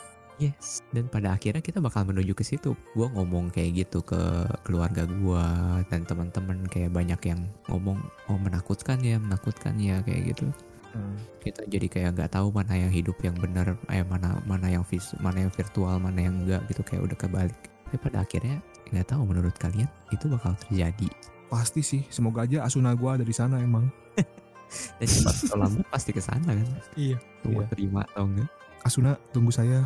Yes. 0.41 0.81
Dan 0.89 1.05
pada 1.05 1.37
akhirnya 1.37 1.61
kita 1.61 1.77
bakal 1.77 2.01
menuju 2.09 2.33
ke 2.33 2.41
situ. 2.41 2.73
Gue 2.97 3.05
ngomong 3.13 3.53
kayak 3.53 3.85
gitu 3.85 4.01
ke 4.01 4.17
keluarga 4.65 5.05
gue 5.05 5.45
dan 5.85 6.01
teman-teman 6.01 6.65
kayak 6.65 6.89
banyak 6.89 7.21
yang 7.29 7.45
ngomong 7.69 8.01
oh 8.25 8.41
menakutkan 8.41 8.97
ya, 9.05 9.21
menakutkan 9.21 9.77
ya 9.77 10.01
kayak 10.01 10.33
gitu. 10.33 10.49
Hmm. 10.91 11.15
Kita 11.39 11.63
jadi 11.67 11.87
kayak 11.87 12.09
nggak 12.19 12.31
tahu 12.35 12.51
mana 12.51 12.75
yang 12.75 12.91
hidup 12.91 13.15
yang 13.23 13.35
benar, 13.39 13.79
eh 13.87 14.03
mana 14.03 14.39
mana 14.43 14.67
yang 14.67 14.83
vis, 14.83 15.15
mana 15.23 15.47
yang 15.47 15.51
virtual, 15.51 15.95
mana 15.97 16.19
yang 16.19 16.43
enggak 16.43 16.61
gitu 16.67 16.83
kayak 16.83 17.07
udah 17.07 17.17
kebalik. 17.17 17.59
Tapi 17.87 17.97
pada 17.99 18.23
akhirnya 18.23 18.59
nggak 18.91 19.07
tahu 19.07 19.21
menurut 19.23 19.55
kalian 19.55 19.87
itu 20.11 20.27
bakal 20.27 20.51
terjadi. 20.67 21.07
Pasti 21.51 21.83
sih, 21.83 22.01
semoga 22.11 22.43
aja 22.47 22.63
Asuna 22.63 22.95
gua 22.95 23.19
ada 23.19 23.23
di 23.27 23.35
sana 23.35 23.59
emang. 23.59 23.87
Dan 24.99 25.07
cepat 25.07 25.35
atau 25.47 25.57
lambat 25.59 25.87
pasti 25.91 26.11
ke 26.15 26.23
sana 26.23 26.55
kan. 26.55 26.67
Iya. 26.95 27.19
Tunggu 27.43 27.63
Iya. 27.63 27.67
terima 27.71 28.01
atau 28.07 28.23
enggak. 28.23 28.47
Asuna 28.87 29.11
tunggu 29.35 29.51
saya. 29.51 29.83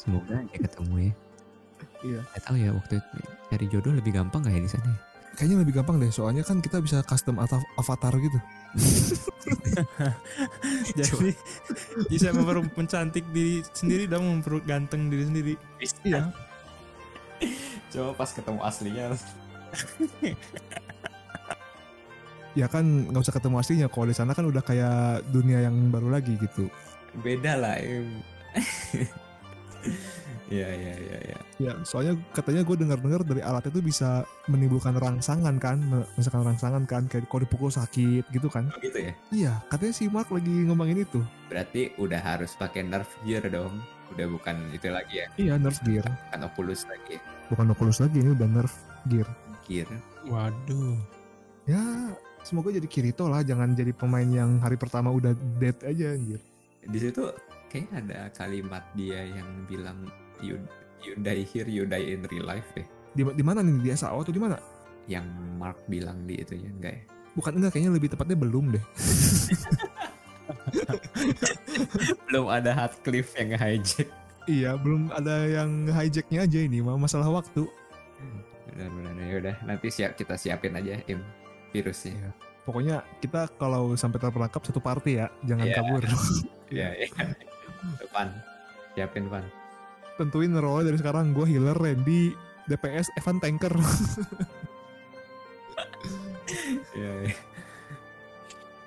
Semoga 0.00 0.40
aja 0.40 0.56
ketemu 0.56 0.94
ya. 0.98 1.12
Iya. 2.02 2.20
Gak 2.34 2.42
tahu 2.48 2.56
ya 2.58 2.70
waktu 2.74 2.94
itu 2.98 3.18
cari 3.52 3.66
jodoh 3.70 3.92
lebih 3.94 4.12
gampang 4.16 4.42
gak 4.42 4.56
ya 4.56 4.62
di 4.64 4.70
sana? 4.72 4.88
ya? 4.90 5.11
Kayaknya 5.32 5.56
lebih 5.64 5.74
gampang 5.80 5.96
deh, 5.96 6.12
soalnya 6.12 6.44
kan 6.44 6.60
kita 6.60 6.84
bisa 6.84 7.00
custom 7.02 7.40
atau 7.40 7.56
avatar 7.80 8.12
gitu. 8.20 8.38
Jadi 10.98 11.32
bisa 12.12 12.36
memper 12.36 12.60
mencantik 12.76 13.24
diri 13.32 13.64
sendiri 13.72 14.04
dan 14.04 14.20
memperganteng 14.24 15.08
diri 15.08 15.24
sendiri. 15.24 15.54
Iya. 16.04 16.32
Coba 17.92 18.10
pas 18.16 18.30
ketemu 18.32 18.60
aslinya. 18.64 19.06
Ya 22.52 22.68
kan 22.68 23.08
nggak 23.08 23.24
usah 23.24 23.32
ketemu 23.32 23.56
aslinya. 23.64 23.88
Kalau 23.88 24.04
di 24.04 24.12
sana 24.12 24.36
kan 24.36 24.44
udah 24.44 24.60
kayak 24.60 25.24
dunia 25.32 25.64
yang 25.64 25.88
baru 25.88 26.12
lagi 26.12 26.36
gitu. 26.36 26.68
Beda 27.24 27.56
lah. 27.56 27.80
Iya 30.52 30.68
iya 30.68 30.94
iya 31.00 31.18
iya. 31.32 31.38
Ya, 31.56 31.72
soalnya 31.88 32.20
katanya 32.36 32.60
gue 32.60 32.76
dengar-dengar 32.76 33.24
dari 33.24 33.40
alat 33.40 33.64
itu 33.72 33.80
bisa 33.80 34.28
menimbulkan 34.52 34.92
rangsangan 35.00 35.56
kan, 35.56 35.80
misalkan 36.20 36.44
rangsangan 36.44 36.84
kan, 36.84 37.08
kayak 37.08 37.24
kalau 37.32 37.48
dipukul 37.48 37.72
sakit 37.72 38.28
gitu 38.28 38.52
kan. 38.52 38.68
Oh 38.68 38.76
gitu 38.84 39.00
ya. 39.00 39.12
Iya, 39.32 39.52
katanya 39.72 39.94
si 39.96 40.12
Mark 40.12 40.28
lagi 40.28 40.52
ngomongin 40.68 41.08
itu. 41.08 41.24
Berarti 41.48 41.96
udah 41.96 42.20
harus 42.20 42.52
pakai 42.52 42.84
nerf 42.84 43.08
gear 43.24 43.48
dong. 43.48 43.80
Udah 44.12 44.28
bukan 44.28 44.56
itu 44.76 44.92
lagi 44.92 45.24
ya. 45.24 45.26
Iya, 45.40 45.54
nerf 45.56 45.80
gear. 45.88 46.04
Bukan 46.04 46.40
Oculus 46.52 46.84
lagi. 46.84 47.16
Bukan 47.48 47.66
Oculus 47.72 47.98
lagi, 48.04 48.16
ini 48.20 48.30
udah 48.36 48.48
nerf 48.52 48.74
gear. 49.08 49.28
Gear. 49.64 49.88
Waduh. 50.28 51.00
Ya, 51.64 51.80
semoga 52.44 52.74
jadi 52.74 52.84
Kirito 52.90 53.24
lah, 53.30 53.40
jangan 53.40 53.72
jadi 53.72 53.96
pemain 53.96 54.28
yang 54.28 54.60
hari 54.60 54.76
pertama 54.76 55.08
udah 55.08 55.32
dead 55.56 55.78
aja 55.80 56.12
anjir. 56.12 56.42
Di 56.82 56.98
situ 56.98 57.30
kayak 57.70 57.88
ada 58.04 58.28
kalimat 58.36 58.84
dia 58.92 59.24
yang 59.24 59.48
bilang 59.64 60.04
you 60.42 60.58
you 61.00 61.14
die 61.18 61.42
here, 61.42 61.66
you 61.66 61.86
die 61.86 62.14
in 62.14 62.26
real 62.28 62.44
life 62.44 62.66
deh. 62.74 62.86
Di, 63.14 63.22
di 63.24 63.44
mana 63.44 63.62
nih? 63.62 63.78
Di 63.80 63.88
SAO 63.94 64.20
atau 64.20 64.34
di 64.34 64.42
mana? 64.42 64.58
Yang 65.06 65.26
Mark 65.58 65.78
bilang 65.86 66.26
di 66.26 66.38
itu 66.38 66.54
ya 66.54 66.68
enggak 66.68 66.92
ya? 66.94 67.02
Bukan 67.32 67.52
enggak, 67.56 67.70
kayaknya 67.72 67.92
lebih 67.96 68.08
tepatnya 68.12 68.36
belum 68.36 68.64
deh. 68.74 68.84
Belum 72.28 72.46
ada 72.48 72.70
hard 72.74 72.94
cliff 73.04 73.32
yang 73.36 73.54
hijack. 73.56 74.08
Iya, 74.50 74.74
belum 74.74 75.14
ada 75.14 75.46
yang 75.46 75.86
hijacknya 75.86 76.42
aja 76.42 76.58
ini, 76.58 76.82
mah 76.82 76.98
masalah 76.98 77.30
waktu. 77.30 77.62
Benar-benar 78.72 79.14
ya 79.22 79.36
udah 79.38 79.56
nanti 79.62 79.86
siap 79.92 80.18
kita 80.18 80.34
siapin 80.34 80.74
aja 80.74 80.98
im 81.06 81.22
virusnya. 81.70 82.12
Iya. 82.12 82.30
Pokoknya 82.62 82.96
kita 83.18 83.50
kalau 83.54 83.94
sampai 83.94 84.18
terperangkap 84.18 84.62
satu 84.66 84.82
party 84.82 85.22
ya, 85.22 85.26
jangan 85.46 85.66
Iya. 85.66 85.74
kabur. 85.78 86.02
Iya 86.72 86.88
iya. 87.04 87.08
Depan. 88.00 88.32
Siapin 88.96 89.28
Pan. 89.28 89.44
Tentuin 90.20 90.52
role 90.52 90.84
dari 90.84 90.98
sekarang, 91.00 91.32
gue 91.32 91.46
healer, 91.48 91.76
Randy, 91.76 92.36
DPS, 92.68 93.10
Evan 93.18 93.40
tanker. 93.40 93.72
Iya 96.92 97.12
iya. 97.24 97.36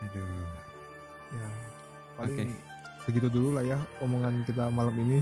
Aduh. 0.06 0.46
ya, 1.34 1.48
paling 2.16 2.38
Oke. 2.54 3.04
segitu 3.08 3.28
dulu 3.28 3.58
lah 3.58 3.64
ya 3.66 3.78
omongan 4.06 4.46
kita 4.46 4.70
malam 4.70 4.94
ini. 5.02 5.20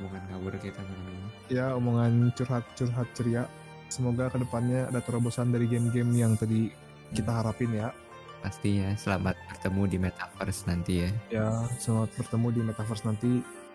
Bukan 0.00 0.22
kabur 0.32 0.54
kita 0.56 0.80
malam 0.80 1.06
ini. 1.12 1.28
Ya, 1.52 1.76
omongan 1.76 2.32
curhat-curhat 2.32 3.08
ceria. 3.12 3.44
Semoga 3.92 4.32
ke 4.32 4.40
depannya 4.40 4.88
ada 4.88 5.04
terobosan 5.04 5.52
dari 5.52 5.68
game-game 5.68 6.16
yang 6.16 6.32
tadi 6.32 6.72
kita 7.12 7.28
harapin 7.28 7.76
ya. 7.76 7.92
Pastinya 8.40 8.96
selamat 8.96 9.36
bertemu 9.52 9.82
di 9.86 9.96
metaverse 10.00 10.64
nanti 10.64 10.92
ya. 11.04 11.10
Ya, 11.28 11.46
selamat 11.78 12.10
bertemu 12.18 12.46
di 12.50 12.60
Metaverse 12.66 13.04
nanti 13.06 13.30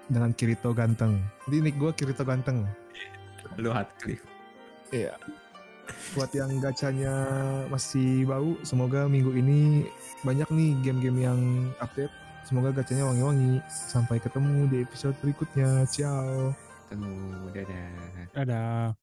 dengan 0.07 0.31
Kirito 0.35 0.71
ganteng. 0.71 1.19
Jadi 1.47 1.55
nick 1.63 1.75
gue 1.79 1.91
Kirito 1.95 2.23
ganteng. 2.23 2.67
Lu 3.59 3.71
hard 3.71 3.87
cliff. 3.99 4.23
Iya. 4.91 5.15
Buat 6.15 6.31
yang 6.35 6.51
gacanya 6.59 7.13
masih 7.71 8.27
bau, 8.27 8.59
semoga 8.63 9.07
minggu 9.07 9.31
ini 9.35 9.87
banyak 10.23 10.47
nih 10.51 10.71
game-game 10.83 11.19
yang 11.23 11.39
update. 11.79 12.11
Semoga 12.47 12.71
gacanya 12.71 13.07
wangi-wangi. 13.11 13.59
Sampai 13.67 14.23
ketemu 14.23 14.71
di 14.71 14.77
episode 14.83 15.15
berikutnya. 15.19 15.83
Ciao. 15.91 16.55
Tunggu 16.87 17.51
dadah. 17.51 17.91
Dadah. 18.31 18.95